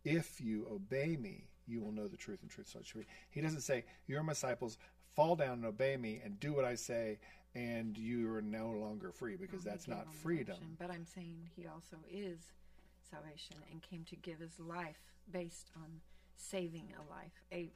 [0.04, 1.49] if you obey me.
[1.70, 4.24] You will know the truth, and truth will set you free." He doesn't say, "You're
[4.24, 4.78] my disciples.
[5.16, 7.20] Fall down and obey me, and do what I say."
[7.56, 10.54] And you are no longer free because that's not freedom.
[10.56, 12.40] option, But I'm saying he also is
[13.10, 15.02] salvation and came to give his life
[15.32, 16.02] based on
[16.36, 17.72] saving a life, a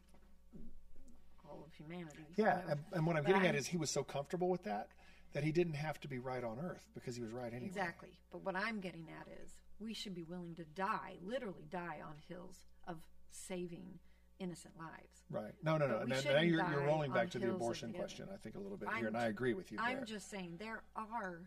[1.49, 2.23] all of humanity.
[2.35, 2.71] Yeah, you know?
[2.71, 4.89] and, and what I'm But getting at I'm- is he was so comfortable with that
[5.33, 7.65] that he didn't have to be right on earth because he was right anyway.
[7.65, 8.19] Exactly.
[8.31, 12.13] But what I'm getting at is we should be willing to die, literally die on
[12.27, 12.97] hills of
[13.33, 13.99] saving
[14.39, 15.23] innocent lives.
[15.29, 15.53] Right.
[15.63, 16.03] No, no, no.
[16.03, 18.27] Now, now you're, you're rolling back to the abortion question.
[18.33, 20.05] I think, a little bit I'm here, and I agree with you I'm there.
[20.05, 21.41] just saying there are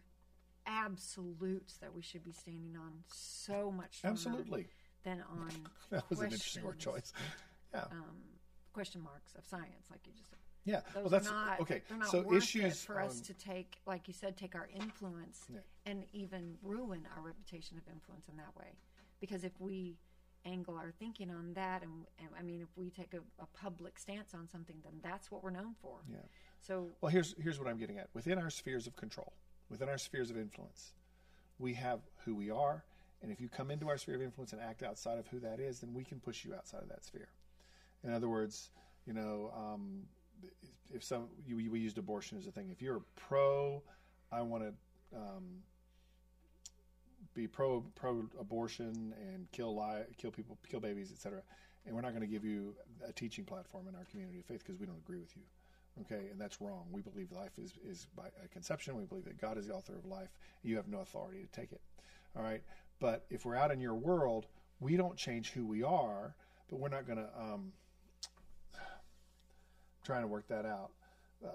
[0.66, 4.66] absolutes that we should be standing on so much Absolutely.
[5.04, 5.50] than on
[5.90, 7.12] That was an interesting word choice.
[7.74, 7.82] Yeah.
[7.92, 8.16] um,
[8.72, 10.38] question marks of science, like you just said.
[10.64, 10.80] yeah.
[10.94, 11.82] Those well, that's not okay.
[11.90, 15.60] Not so issues for us to take, like you said, take our influence Yeah.
[15.84, 18.76] and even ruin our reputation of influence in that way.
[19.20, 19.96] Because if we
[20.46, 23.98] angle our thinking on that, and, and I mean, if we take a, a public
[23.98, 25.98] stance on something, then that's what we're known for.
[26.10, 26.18] Yeah.
[26.60, 28.08] So Well, here's here's what I'm getting at.
[28.14, 29.32] Within our spheres of control,
[29.68, 30.92] within our spheres of influence,
[31.58, 32.84] we have who we are,
[33.22, 35.60] and if you come into our sphere of influence and act outside of who that
[35.60, 37.28] is, then we can push you outside of that sphere.
[38.04, 38.70] In other words,
[39.06, 40.02] you know, um,
[40.94, 42.68] if some you, we used abortion as a thing.
[42.70, 43.82] If you're pro,
[44.30, 44.72] I want to
[45.16, 45.62] um,
[47.36, 49.82] be pro pro abortion and kill
[50.18, 51.42] kill people, kill babies, etc.
[51.84, 52.74] And we're not going to give you
[53.06, 55.42] a teaching platform in our community of faith because we don't agree with you.
[56.02, 56.86] Okay, and that's wrong.
[56.90, 58.96] We believe life is, is by conception.
[58.96, 60.28] We believe that God is the author of life.
[60.62, 61.80] You have no authority to take it.
[62.36, 62.62] All right,
[63.00, 64.46] but if we're out in your world,
[64.80, 66.34] we don't change who we are,
[66.68, 67.72] but we're not going to um,
[70.04, 70.90] trying to work that out.
[71.42, 71.50] Uh,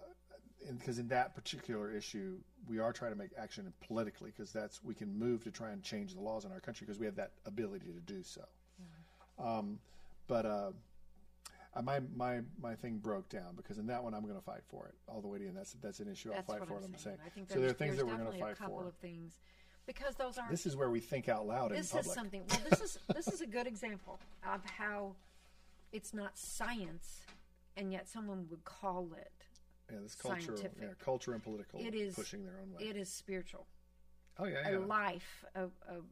[0.78, 2.38] because in that particular issue,
[2.68, 5.82] we are trying to make action politically because that's we can move to try and
[5.84, 8.44] change the laws in our country because we have that ability to do so.
[9.40, 9.80] Um,
[10.28, 10.72] but uh,
[11.82, 14.86] my my my thing broke down because in that one I'm going to fight for
[14.88, 15.58] it all the way to the end.
[15.58, 16.30] That's that's an issue.
[16.30, 16.98] That's I'll fight for I'm saying.
[16.98, 17.18] saying.
[17.26, 18.88] I think so there are things that we're going to fight a couple for.
[18.88, 19.40] of things
[19.86, 20.52] because those aren't.
[20.52, 22.06] This is where we think out loud this in public.
[22.06, 22.44] is something.
[22.50, 25.16] Well, this is this is a good example of how
[25.92, 27.22] it's not science,
[27.78, 29.32] and yet someone would call it.
[29.92, 30.78] Yeah, this culture, scientific.
[30.82, 32.90] yeah, culture and political It is pushing their own way.
[32.90, 33.68] It is spiritual.
[34.40, 34.78] oh yeah, yeah.
[34.78, 36.04] a life of, of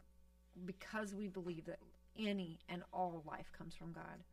[0.65, 1.79] because we believe that
[2.17, 4.23] any and all life comes from God.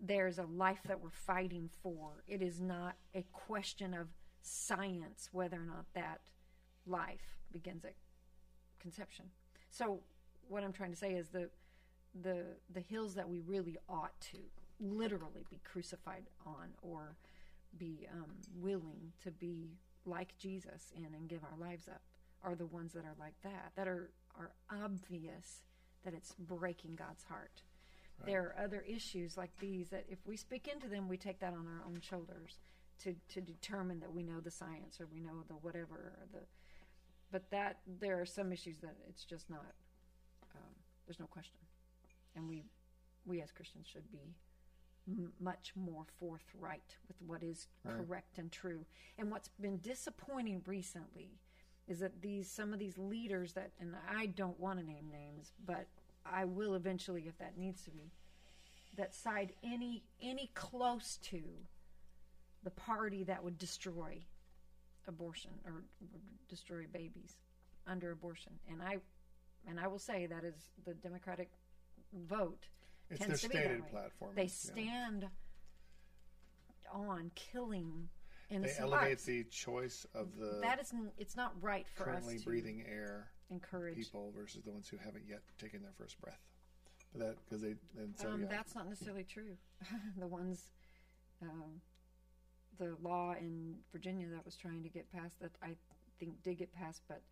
[0.00, 2.22] There's a life that we're fighting for.
[2.26, 4.08] It is not a question of
[4.42, 6.20] science whether or not that
[6.86, 7.94] life begins at
[8.78, 9.26] conception.
[9.70, 10.00] So
[10.48, 11.50] what I'm trying to say is the
[12.22, 14.38] the the hills that we really ought to
[14.80, 17.16] literally be crucified on or
[17.78, 22.00] be um, willing to be like Jesus in and give our lives up
[22.42, 25.62] are the ones that are like that that are are obvious
[26.04, 27.62] that it's breaking God's heart.
[28.26, 31.54] There are other issues like these that if we speak into them, we take that
[31.54, 32.58] on our own shoulders
[33.02, 36.40] to to determine that we know the science or we know the whatever or the.
[37.32, 39.74] But that there are some issues that it's just not.
[40.54, 40.74] Um,
[41.06, 41.60] there's no question,
[42.36, 42.64] and we
[43.24, 44.34] we as Christians should be
[45.08, 48.84] m- much more forthright with what is correct and true.
[49.18, 51.30] And what's been disappointing recently
[51.88, 55.52] is that these some of these leaders that and I don't want to name names,
[55.66, 55.86] but
[56.24, 58.12] I will eventually if that needs to be
[58.96, 61.42] that side any any close to
[62.62, 64.18] the party that would destroy
[65.08, 65.72] abortion or
[66.12, 67.36] would destroy babies
[67.86, 68.52] under abortion.
[68.70, 68.98] And I
[69.66, 71.50] and I will say that is the Democratic
[72.12, 72.66] vote
[73.10, 74.48] It's their to be that stated platform, They yeah.
[74.48, 75.28] stand
[76.92, 78.08] on killing
[78.48, 79.24] They innocent elevate lives.
[79.24, 83.28] the choice of the that is it's not right for currently us to breathing air
[83.50, 83.94] encourage.
[83.96, 86.40] people versus the ones who haven't yet taken their first breath.
[87.12, 89.56] But that because they and so um, yeah, That's not necessarily true.
[90.18, 90.70] the ones,
[91.42, 91.80] um,
[92.78, 95.76] the law in Virginia that was trying to get passed that I
[96.18, 97.22] think did get passed, but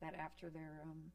[0.00, 1.10] that after their um,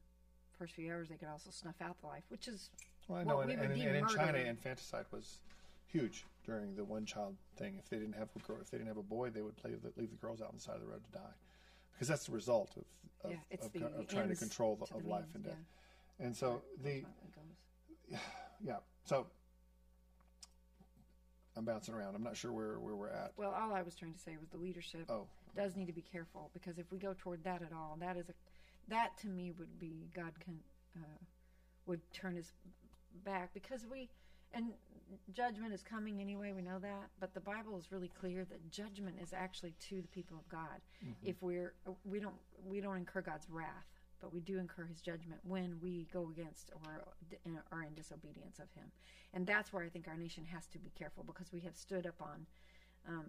[0.58, 2.70] first few hours they could also snuff out the life, which is
[3.08, 5.38] well, I know, and, we and, and in China, infanticide was
[5.86, 7.76] huge during the one child thing.
[7.78, 9.72] If they didn't have a girl, if they didn't have a boy, they would play,
[9.96, 11.34] leave the girls out on the side of the road to die,
[11.92, 12.84] because that's the result of
[13.24, 15.54] of, Yeah, of, the of trying to control the, to of life means, and death.
[16.18, 16.26] yeah.
[16.26, 17.04] And so the
[18.64, 19.26] yeah, so
[21.56, 22.14] I'm bouncing around.
[22.14, 23.32] I'm not sure where where we're at.
[23.36, 25.26] Well, all I was trying to say was the leadership Oh,
[25.56, 28.28] does need to be careful because if we go toward that at all, that is
[28.28, 28.32] a
[28.88, 30.58] that to me would be God can
[30.96, 31.18] uh,
[31.86, 32.52] would turn his
[33.24, 34.08] back because we
[34.54, 34.66] and
[35.32, 36.52] judgment is coming anyway.
[36.54, 40.08] We know that, but the Bible is really clear that judgment is actually to the
[40.08, 40.80] people of God.
[41.24, 42.34] If we're we don't
[42.66, 43.86] we don't incur God's wrath,
[44.20, 47.04] but we do incur His judgment when we go against or
[47.72, 48.90] are in disobedience of Him,
[49.32, 52.06] and that's where I think our nation has to be careful because we have stood
[52.06, 52.46] up on
[53.08, 53.26] um,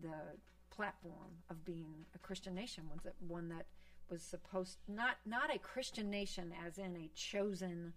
[0.00, 0.38] the
[0.74, 3.66] platform of being a Christian nation, one that one that
[4.10, 7.92] was supposed not not a Christian nation as in a chosen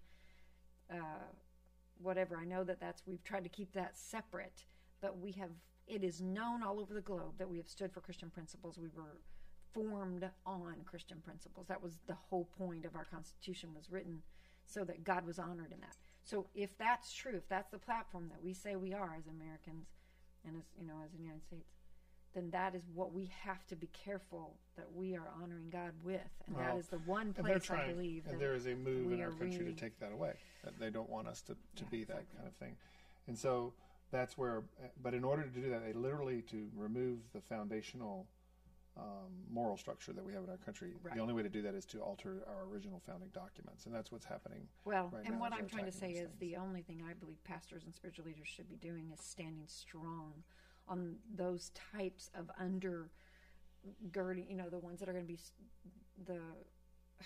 [0.92, 0.96] uh,
[2.02, 2.38] whatever.
[2.38, 4.66] I know that that's we've tried to keep that separate,
[5.02, 5.50] but we have
[5.88, 8.78] it is known all over the globe that we have stood for Christian principles.
[8.80, 9.18] We were
[9.74, 11.68] formed on Christian principles.
[11.68, 14.22] That was the whole point of our Constitution was written
[14.66, 15.96] so that God was honored in that.
[16.24, 19.88] So if that's true, if that's the platform that we say we are as Americans
[20.48, 21.70] and as you know as the United States,
[22.34, 26.22] then that is what we have to be careful that we are honoring God with,
[26.48, 28.26] and that Well, is the one place I believe.
[28.26, 30.36] and that there is a move in our country really- to take that away.
[30.66, 32.76] That they don't want us to, to be that kind of thing,
[33.28, 33.74] and so
[34.12, 34.64] that's where.
[35.02, 38.28] But in order to do that, they literally to remove the foundational
[38.98, 40.94] um, moral structure that we have in our country.
[41.04, 41.16] Right.
[41.16, 44.12] The only way to do that is to alter our original founding documents, and that's
[44.12, 44.68] what's happening.
[44.86, 47.84] Well, right and what I'm trying to say is the only thing I believe pastors
[47.84, 50.34] and spiritual leaders should be doing is standing strong
[50.88, 55.40] on those types of undergirding, you know, the ones that are going to be
[56.26, 56.40] the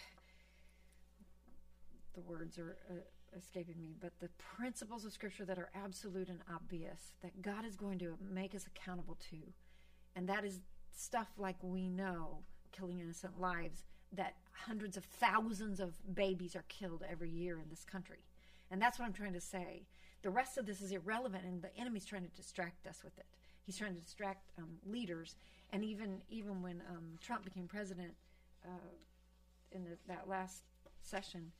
[2.15, 2.93] the words are uh,
[3.37, 7.75] escaping me, but the principles of Scripture that are absolute and obvious that God is
[7.75, 9.37] going to make us accountable to,
[10.15, 10.59] and that is
[10.95, 12.39] stuff like we know
[12.71, 17.85] killing innocent lives, that hundreds of thousands of babies are killed every year in this
[17.85, 18.25] country.
[18.71, 19.87] And that's what I'm trying to say.
[20.21, 23.25] The rest of this is irrelevant, and the enemy's trying to distract us with it.
[23.65, 25.35] He's trying to distract um, leaders,
[25.71, 28.13] and even even when um, Trump became president
[28.65, 28.91] uh,
[29.71, 30.63] in the, that last
[31.01, 31.51] session,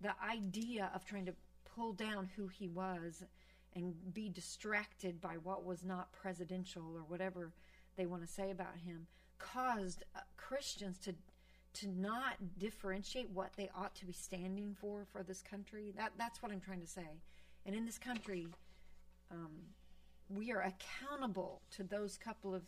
[0.00, 1.34] the idea of trying to
[1.74, 3.24] pull down who he was
[3.74, 7.52] and be distracted by what was not presidential or whatever
[7.96, 9.06] they want to say about him
[9.38, 11.14] caused uh, Christians to
[11.74, 15.92] to not differentiate what they ought to be standing for for this country.
[15.96, 17.20] That that's what I'm trying to say.
[17.66, 18.48] And in this country,
[19.30, 19.50] um,
[20.28, 22.62] we are accountable to those couple of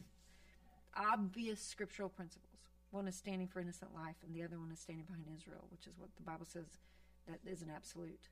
[0.96, 2.46] obvious scriptural principles.
[2.90, 5.86] One is standing for innocent life, and the other one is standing behind Israel, which
[5.86, 6.66] is what the Bible says
[7.26, 8.28] that is an absolute.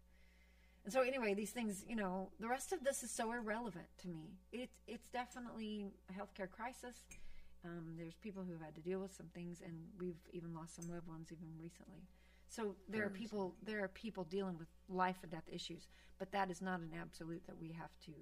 [0.84, 4.08] And so, anyway, these things, you know, the rest of this is so irrelevant to
[4.08, 4.38] me.
[4.52, 6.96] It, it's definitely a healthcare crisis.
[7.64, 10.76] Um, there's people who have had to deal with some things, and we've even lost
[10.76, 12.06] some loved ones even recently.
[12.48, 16.50] So there are people there are people dealing with life and death issues, but that
[16.50, 18.12] is not an absolute that we have to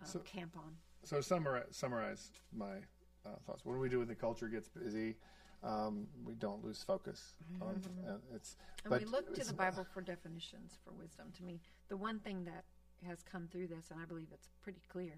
[0.00, 0.76] um, So- camp on.
[1.02, 2.78] So summarize, summarize my
[3.24, 3.64] uh, thoughts.
[3.64, 5.16] What do we do when the culture gets busy?
[5.62, 7.34] Um, we don't lose focus.
[7.60, 11.32] On, uh, it's And but we look to the Bible for definitions for wisdom.
[11.38, 12.64] To me, the one thing that
[13.06, 15.14] has come through this, and I believe it's pretty clear,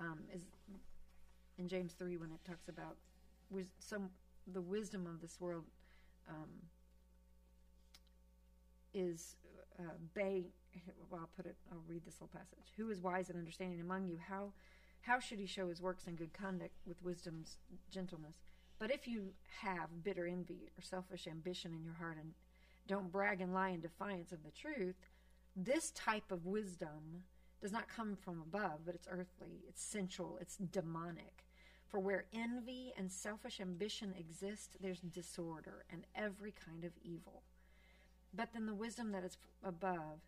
[0.00, 0.42] um, is
[1.58, 2.96] in James three when it talks about
[3.50, 4.10] wis- some
[4.52, 5.64] the wisdom of this world
[6.28, 6.50] um,
[8.94, 9.36] is
[9.78, 10.46] uh, bay.
[11.10, 11.56] Well, I'll put it.
[11.70, 12.72] I'll read this little passage.
[12.76, 14.18] Who is wise and understanding among you?
[14.28, 14.52] How
[15.02, 17.58] how should he show his works and good conduct with wisdom's
[17.90, 18.36] gentleness?
[18.82, 19.28] But if you
[19.60, 22.32] have bitter envy or selfish ambition in your heart and
[22.88, 24.96] don't brag and lie in defiance of the truth,
[25.54, 27.22] this type of wisdom
[27.60, 31.44] does not come from above, but it's earthly, it's sensual, it's demonic.
[31.86, 37.44] For where envy and selfish ambition exist, there's disorder and every kind of evil.
[38.34, 40.18] But then the wisdom that is above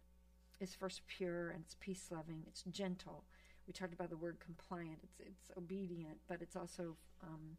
[0.60, 3.24] is first pure and it's peace loving, it's gentle.
[3.66, 7.56] We talked about the word compliant, it's, it's obedient, but it's also, um,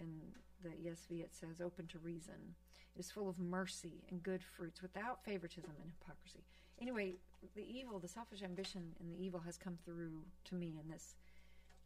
[0.00, 0.20] in
[0.62, 2.54] the ESV, it says open to reason.
[2.96, 6.44] It is full of mercy and good fruits without favoritism and hypocrisy.
[6.80, 7.14] Anyway,
[7.54, 11.14] the evil, the selfish ambition and the evil has come through to me in this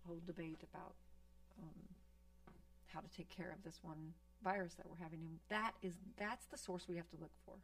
[0.07, 0.95] whole debate about
[1.63, 1.81] um,
[2.93, 5.21] how to take care of this one virus that we're having.
[5.21, 7.55] And that is that's the source we have to look for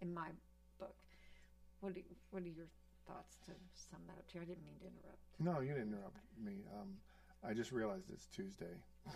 [0.00, 0.28] in my
[0.78, 0.96] book.
[1.80, 2.00] What do
[2.30, 2.68] what are your
[3.06, 4.38] thoughts to sum that up to?
[4.38, 5.24] I didn't mean to interrupt.
[5.40, 6.64] No, you didn't interrupt me.
[6.72, 6.96] Um,
[7.46, 8.74] I just realized it's Tuesday.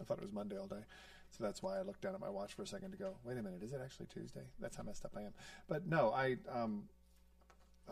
[0.00, 0.84] I thought it was Monday all day.
[1.30, 3.36] So that's why I looked down at my watch for a second to go, wait
[3.36, 4.42] a minute, is it actually Tuesday?
[4.60, 5.32] That's how messed up I am.
[5.68, 6.84] But no, I, um,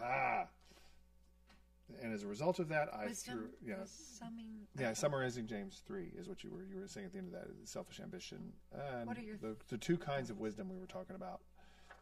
[0.01, 0.47] ah.
[2.03, 4.47] And as a result of that, I Wisdom, threw, yeah, summing.
[4.79, 7.33] yeah, summarizing James 3 is what you were, you were saying at the end of
[7.35, 8.53] that selfish ambition.
[8.97, 11.41] And What are your- the, the two kinds of wisdom we were talking about.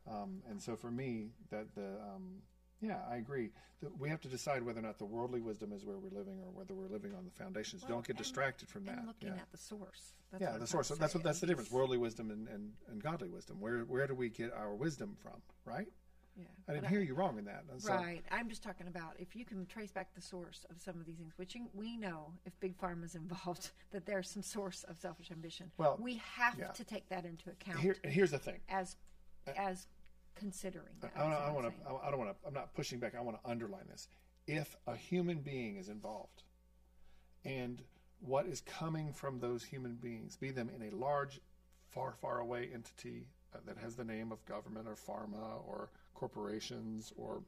[0.08, 2.42] Um, and so for me, that the, um,
[2.82, 3.50] yeah, I agree.
[3.98, 6.50] We have to decide whether or not the worldly wisdom is where we're living or
[6.52, 7.82] whether we're living on the foundations.
[7.82, 8.98] Well, Don't get and- distracted from that.
[8.98, 9.34] And looking yeah.
[9.42, 10.12] at the source.
[10.30, 10.88] That's yeah, the I'm source.
[10.88, 11.70] That's what that's the difference.
[11.70, 13.60] Worldly wisdom and, and, and godly wisdom.
[13.60, 15.40] Where where do we get our wisdom from?
[15.64, 15.88] Right?
[16.36, 16.44] Yeah.
[16.68, 17.64] I didn't hear you wrong in that.
[17.78, 18.22] So- Right.
[18.30, 21.16] I'm just talking about if you can trace back the source of some of these
[21.18, 25.30] things, which we know if big pharma is involved, that there's some source of selfish
[25.30, 25.70] ambition.
[25.76, 26.68] Well, we have yeah.
[26.68, 28.60] to take that into account Here, here's the thing.
[28.68, 28.96] as
[29.46, 29.86] uh, as
[30.34, 30.94] considering.
[31.00, 31.92] That, I, I, I'm want to.
[32.04, 32.48] I don't want to.
[32.48, 33.14] I'm not pushing back.
[33.16, 34.08] I want to underline this.
[34.46, 36.42] If a human being is involved,
[37.44, 37.82] and
[38.20, 41.40] what is coming from those human beings, be them in a large,
[41.90, 47.12] far, far away entity uh, that has the name of government or pharma or corporations,
[47.16, 47.42] or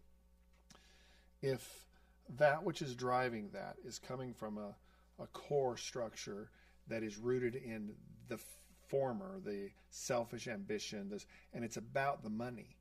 [1.42, 1.86] if
[2.38, 4.74] that which is driving that is coming from a,
[5.22, 6.50] a core structure
[6.88, 7.92] that is rooted in
[8.28, 8.38] the
[8.94, 12.76] former, the selfish ambition, this, and it's about the money.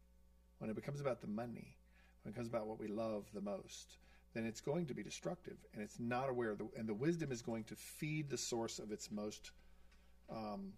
[0.60, 1.76] When it becomes about the money,
[2.22, 3.98] when it comes about what we love the most,
[4.36, 6.68] then it's going to be destructive, and it's not aware of the.
[6.78, 9.52] And the wisdom is going to feed the source of its most,
[10.32, 10.74] um,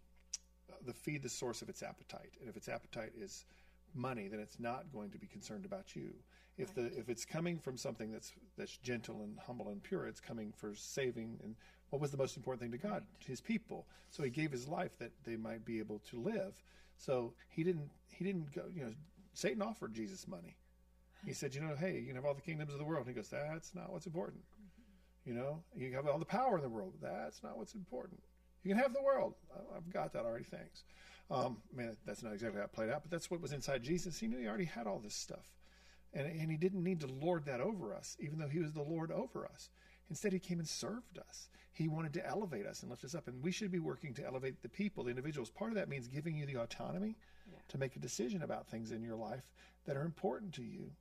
[0.85, 2.31] the feed the source of its appetite.
[2.39, 3.45] And if its appetite is
[3.93, 6.13] money, then it's not going to be concerned about you.
[6.57, 10.21] If the if it's coming from something that's that's gentle and humble and pure, it's
[10.21, 11.39] coming for saving.
[11.43, 11.55] And
[11.95, 13.03] what was the most important thing to God?
[13.25, 13.85] His people.
[14.11, 16.61] So He gave His life that they might be able to live.
[16.97, 18.63] So He didn't He didn't go.
[18.73, 18.91] You know,
[19.33, 20.57] Satan offered Jesus money.
[21.25, 23.07] He said, you know, hey, you can have all the kingdoms of the world.
[23.07, 24.43] And he goes, that's not what's important.
[25.25, 26.93] You know, you have all the power in the world.
[27.01, 28.21] That's not what's important.
[28.63, 29.35] You can have the world.
[29.75, 30.43] I've got that already.
[30.43, 30.83] Thanks.
[31.31, 33.83] Um, I mean, that's not exactly how it played out, but that's what was inside
[33.83, 34.19] Jesus.
[34.19, 35.49] He knew he already had all this stuff.
[36.13, 38.83] And, and he didn't need to lord that over us, even though he was the
[38.83, 39.69] Lord over us.
[40.09, 41.49] Instead, he came and served us.
[41.73, 43.27] He wanted to elevate us and lift us up.
[43.27, 45.49] And we should be working to elevate the people, the individuals.
[45.49, 47.15] Part of that means giving you the autonomy
[47.51, 47.57] Yeah.
[47.69, 49.51] to make a decision about things in your life
[49.85, 50.91] that are important to you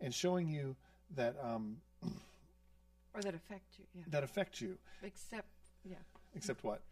[0.00, 0.76] and showing you
[1.16, 1.78] that um,
[3.14, 3.84] or that affect you.
[3.94, 4.02] Yeah.
[4.08, 4.78] that affect you.
[5.02, 5.48] Except,
[5.84, 5.96] yeah,
[6.34, 6.82] Except what?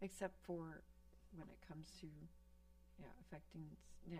[0.00, 0.82] except for
[1.36, 2.06] when it comes to,
[3.00, 3.66] yeah, affecting.
[4.06, 4.18] Yeah.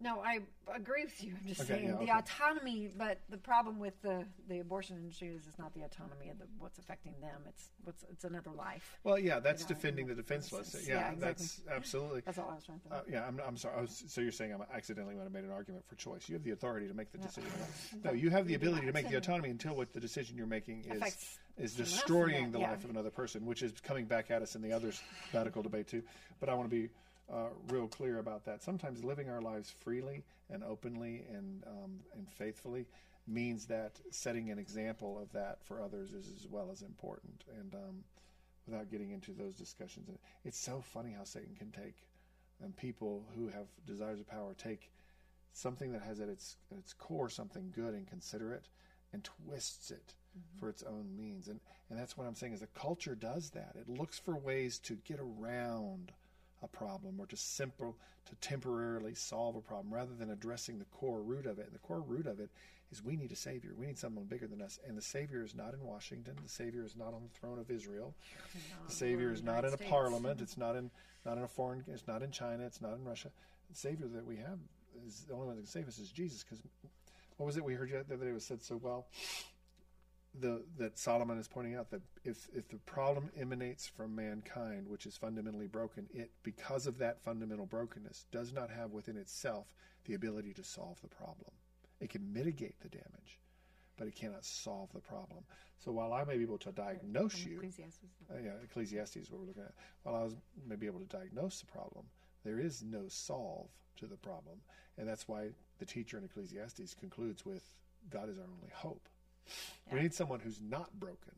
[0.00, 0.38] No, I
[0.72, 1.34] agree with you.
[1.40, 5.28] I'm just Okay, saying yeah, the autonomy, but the problem with the the abortion industry
[5.28, 7.40] is it's not the autonomy of the, what's affecting them.
[7.48, 8.96] It's what's it's another life.
[9.02, 10.76] Well, yeah, that's know, defending the defenseless.
[10.86, 11.20] Yeah, Yeah, exactly.
[11.20, 12.20] that's absolutely.
[12.28, 12.94] That's all I was trying to.
[12.94, 13.76] Uh, yeah, I'm, I'm sorry.
[13.78, 16.28] I was, so you're saying I accidentally might have made an argument for choice.
[16.28, 17.50] You have the authority to make the decision.
[18.04, 20.84] No, you have the ability to make the autonomy until what the decision you're making
[20.84, 22.70] is Affects is someone else in destroying the yeah.
[22.70, 24.92] life of another person, which is coming back at us in the other
[25.32, 26.02] radical debate too.
[26.38, 26.90] But I want to be
[27.32, 28.62] uh, real clear about that.
[28.62, 32.86] Sometimes living our lives freely and openly and um, and faithfully
[33.26, 37.44] means that setting an example of that for others is as well as important.
[37.58, 38.04] And um,
[38.66, 40.08] without getting into those discussions,
[40.44, 41.96] it's so funny how Satan can take
[42.62, 44.90] and people who have desires of power take
[45.52, 48.68] something that has at its at its core something good and considerate
[49.12, 50.14] and twists it
[50.58, 51.60] for its own means and
[51.90, 54.98] and that's what I'm saying is the culture does that it looks for ways to
[55.04, 56.12] get around
[56.62, 57.96] a problem or to simple
[58.26, 61.78] to temporarily solve a problem rather than addressing the core root of it and the
[61.80, 62.50] core root of it
[62.90, 65.54] is we need a savior we need someone bigger than us and the savior is
[65.54, 68.14] not in Washington the savior is not on the throne of Israel
[68.86, 69.90] the Savior is not in a States.
[69.90, 70.40] parliament.
[70.40, 70.90] It's not in
[71.24, 71.84] not in a foreign.
[71.88, 72.64] It's not in China.
[72.64, 73.30] It's not in Russia.
[73.70, 74.58] The Savior that we have
[75.06, 76.42] is the only one that can save us is Jesus.
[76.42, 76.62] Because
[77.36, 79.06] what was it we heard the other day was said so well?
[80.40, 85.06] The that Solomon is pointing out that if if the problem emanates from mankind, which
[85.06, 89.74] is fundamentally broken, it because of that fundamental brokenness does not have within itself
[90.04, 91.50] the ability to solve the problem.
[92.00, 93.40] It can mitigate the damage,
[93.96, 95.44] but it cannot solve the problem.
[95.78, 98.04] So while I may be able to diagnose you, Ecclesiastes.
[98.30, 99.74] uh, yeah, Ecclesiastes is what we're looking at.
[100.02, 100.36] While I was
[100.66, 102.04] maybe able to diagnose the problem,
[102.44, 104.60] there is no solve to the problem,
[104.96, 107.74] and that's why the teacher in Ecclesiastes concludes with,
[108.10, 109.08] "God is our only hope."
[109.92, 111.34] We need someone who's not broken,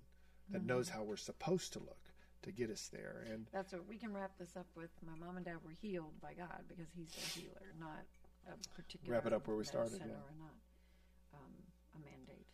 [0.50, 1.98] that knows how we're supposed to look
[2.42, 3.26] to get us there.
[3.30, 4.90] And That's what we can wrap this up with.
[5.06, 8.04] My mom and dad were healed by God because He's a healer, not
[8.48, 9.14] a particular.
[9.14, 10.12] Wrap it up where we started, yeah.
[10.12, 10.54] Or not
[11.34, 11.52] um,
[11.94, 12.46] a mandate.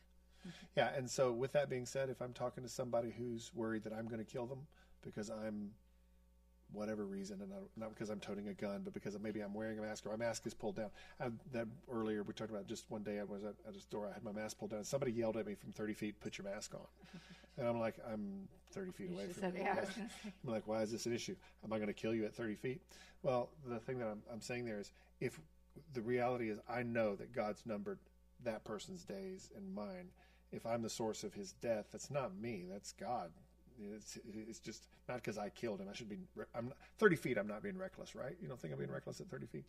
[0.77, 3.93] yeah, and so with that being said, if I'm talking to somebody who's worried that
[3.93, 4.67] I'm going to kill them
[5.03, 5.71] because I'm
[6.73, 9.79] whatever reason, and not, not because I'm toting a gun, but because maybe I'm wearing
[9.79, 10.91] a mask or my mask is pulled down.
[11.21, 14.09] I, that earlier we talked about just one day I was at, at a store,
[14.09, 16.39] I had my mask pulled down, and somebody yelled at me from 30 feet, "Put
[16.39, 16.87] your mask on,"
[17.59, 19.63] and I'm like, I'm 30 feet You away from you.
[19.63, 20.33] yeah, I was gonna say.
[20.47, 21.37] I'm like, why is this an issue?
[21.65, 22.81] Am I going to kill you at 30 feet?
[23.23, 25.41] Well, the thing that I'm, I'm saying there is, if
[25.95, 27.99] the reality is, I know that God's numbered
[28.45, 30.09] that person's days and mine.
[30.53, 32.65] If I'm the source of his death, that's not me.
[32.71, 33.31] That's God.
[33.95, 34.19] It's,
[34.49, 35.89] it's just not because I killed him.
[35.91, 36.19] I should be.
[36.55, 37.39] I'm not, 30 feet.
[37.39, 38.37] I'm not being reckless, right?
[38.41, 38.95] You don't think I'm being mm-hmm.
[38.95, 39.65] reckless at 30 feet?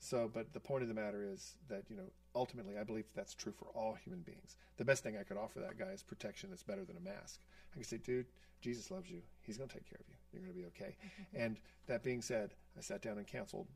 [0.00, 3.34] So, but the point of the matter is that you know, ultimately, I believe that's
[3.34, 4.56] true for all human beings.
[4.76, 7.40] The best thing I could offer that guy is protection that's better than a mask.
[7.72, 8.26] I can say, dude,
[8.60, 9.20] Jesus loves you.
[9.42, 10.14] He's going to take care of you.
[10.32, 10.96] You're going to be okay.
[10.96, 11.42] Mm-hmm.
[11.42, 13.66] And that being said, I sat down and counseled.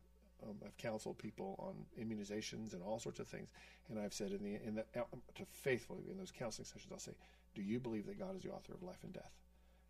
[0.42, 3.48] Um, I've counseled people on immunizations and all sorts of things,
[3.88, 5.04] and I've said in the in the uh,
[5.36, 7.12] to faithfully in those counseling sessions, I'll say,
[7.54, 9.32] "Do you believe that God is the author of life and death?"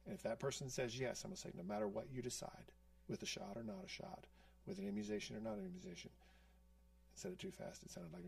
[0.07, 2.73] And if that person says yes, I'm going to say, no matter what you decide,
[3.09, 4.27] with a shot or not a shot,
[4.67, 7.83] with an immunization or not an immunization, I said it too fast.
[7.83, 8.23] It sounded like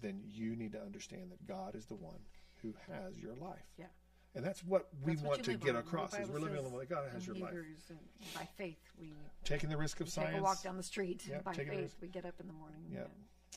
[0.00, 2.18] then you need to understand that God is the one
[2.62, 3.64] who has your life.
[3.78, 3.86] Yeah.
[4.34, 5.82] And that's what we That's want you to get on.
[5.82, 7.52] Across is we're living on the way God has your life.
[7.52, 7.98] Hebrews, and
[8.34, 9.12] by faith we
[9.44, 10.38] Taking the risk of take science.
[10.38, 11.22] a walk down the street.
[11.28, 12.80] Yeah, by faith we get up in the morning.
[12.92, 13.02] Yeah.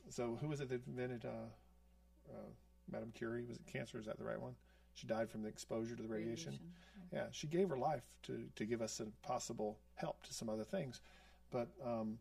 [0.09, 1.29] So who was it that invented uh,
[2.29, 2.49] uh,
[2.91, 3.45] Madame Curie?
[3.47, 3.97] Was it cancer?
[3.97, 4.53] Is that the right one?
[4.97, 6.53] She died from the exposure to the radiation.
[6.53, 6.73] Radiation,
[7.13, 10.63] Yeah, she gave her life to, to give us a possible help to some other
[10.63, 11.01] things,
[11.51, 12.17] but um,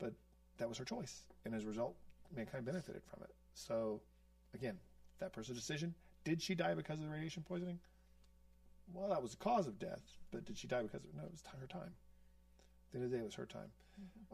[0.00, 0.12] but
[0.58, 1.94] that was her choice, and as a result,
[2.34, 3.30] mankind benefited from it.
[3.54, 4.00] So,
[4.54, 4.76] again,
[5.20, 5.94] that person's decision.
[6.24, 7.78] Did she die because of the radiation poisoning?
[8.92, 10.02] Well, that was the cause of death,
[10.32, 11.16] but did she die because of it?
[11.16, 11.22] no?
[11.22, 11.94] It was her time.
[11.94, 13.70] At the end of the day, it was her time,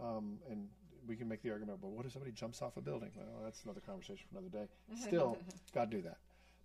[0.03, 0.68] um, and
[1.07, 1.80] we can make the argument.
[1.82, 3.11] But what if somebody jumps off a building?
[3.14, 4.68] Well, that's another conversation for another day.
[5.09, 5.36] Still,
[5.74, 6.16] God do that.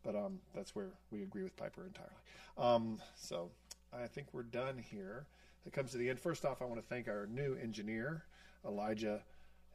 [0.03, 2.13] But um, that's where we agree with Piper entirely.
[2.57, 3.49] Um, so
[3.93, 5.25] I think we're done here.
[5.65, 6.19] It comes to the end.
[6.19, 8.23] First off, I want to thank our new engineer,
[8.65, 9.21] Elijah.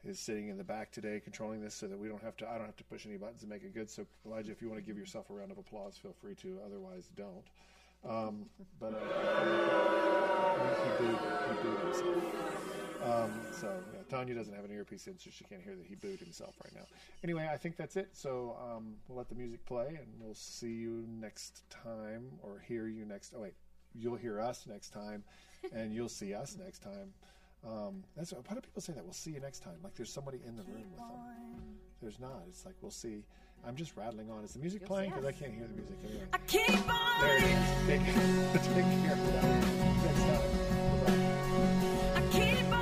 [0.05, 2.49] Is sitting in the back today, controlling this, so that we don't have to.
[2.49, 3.89] I don't have to push any buttons to make it good.
[3.89, 6.59] So, Elijah, if you want to give yourself a round of applause, feel free to.
[6.65, 7.45] Otherwise, don't.
[8.03, 8.49] Um,
[8.81, 8.99] but uh,
[10.99, 12.17] he, did, he did himself.
[13.01, 16.19] Um, so, Tanya doesn't have an earpiece in, so she can't hear that he booed
[16.19, 16.85] himself right now.
[17.23, 18.09] Anyway, I think that's it.
[18.13, 22.87] So um, we'll let the music play, and we'll see you next time, or hear
[22.87, 23.33] you next.
[23.35, 23.53] Oh wait,
[23.93, 25.23] you'll hear us next time,
[25.73, 27.13] and you'll see us next time.
[27.65, 29.03] Um, that's why of people say that.
[29.03, 29.75] We'll see you next time.
[29.83, 31.19] Like there's somebody in the room with them.
[32.01, 32.43] There's not.
[32.49, 33.23] It's like we'll see.
[33.65, 34.43] I'm just rattling on.
[34.43, 35.11] Is the music You'll playing?
[35.11, 36.25] Because I can't hear the music anyway.
[36.33, 37.21] I keep on.
[37.21, 37.87] There it is.
[37.87, 38.03] Take,
[38.73, 39.15] take care.
[40.03, 40.41] Next time.
[41.05, 41.33] Bye-bye.
[42.15, 42.72] I keep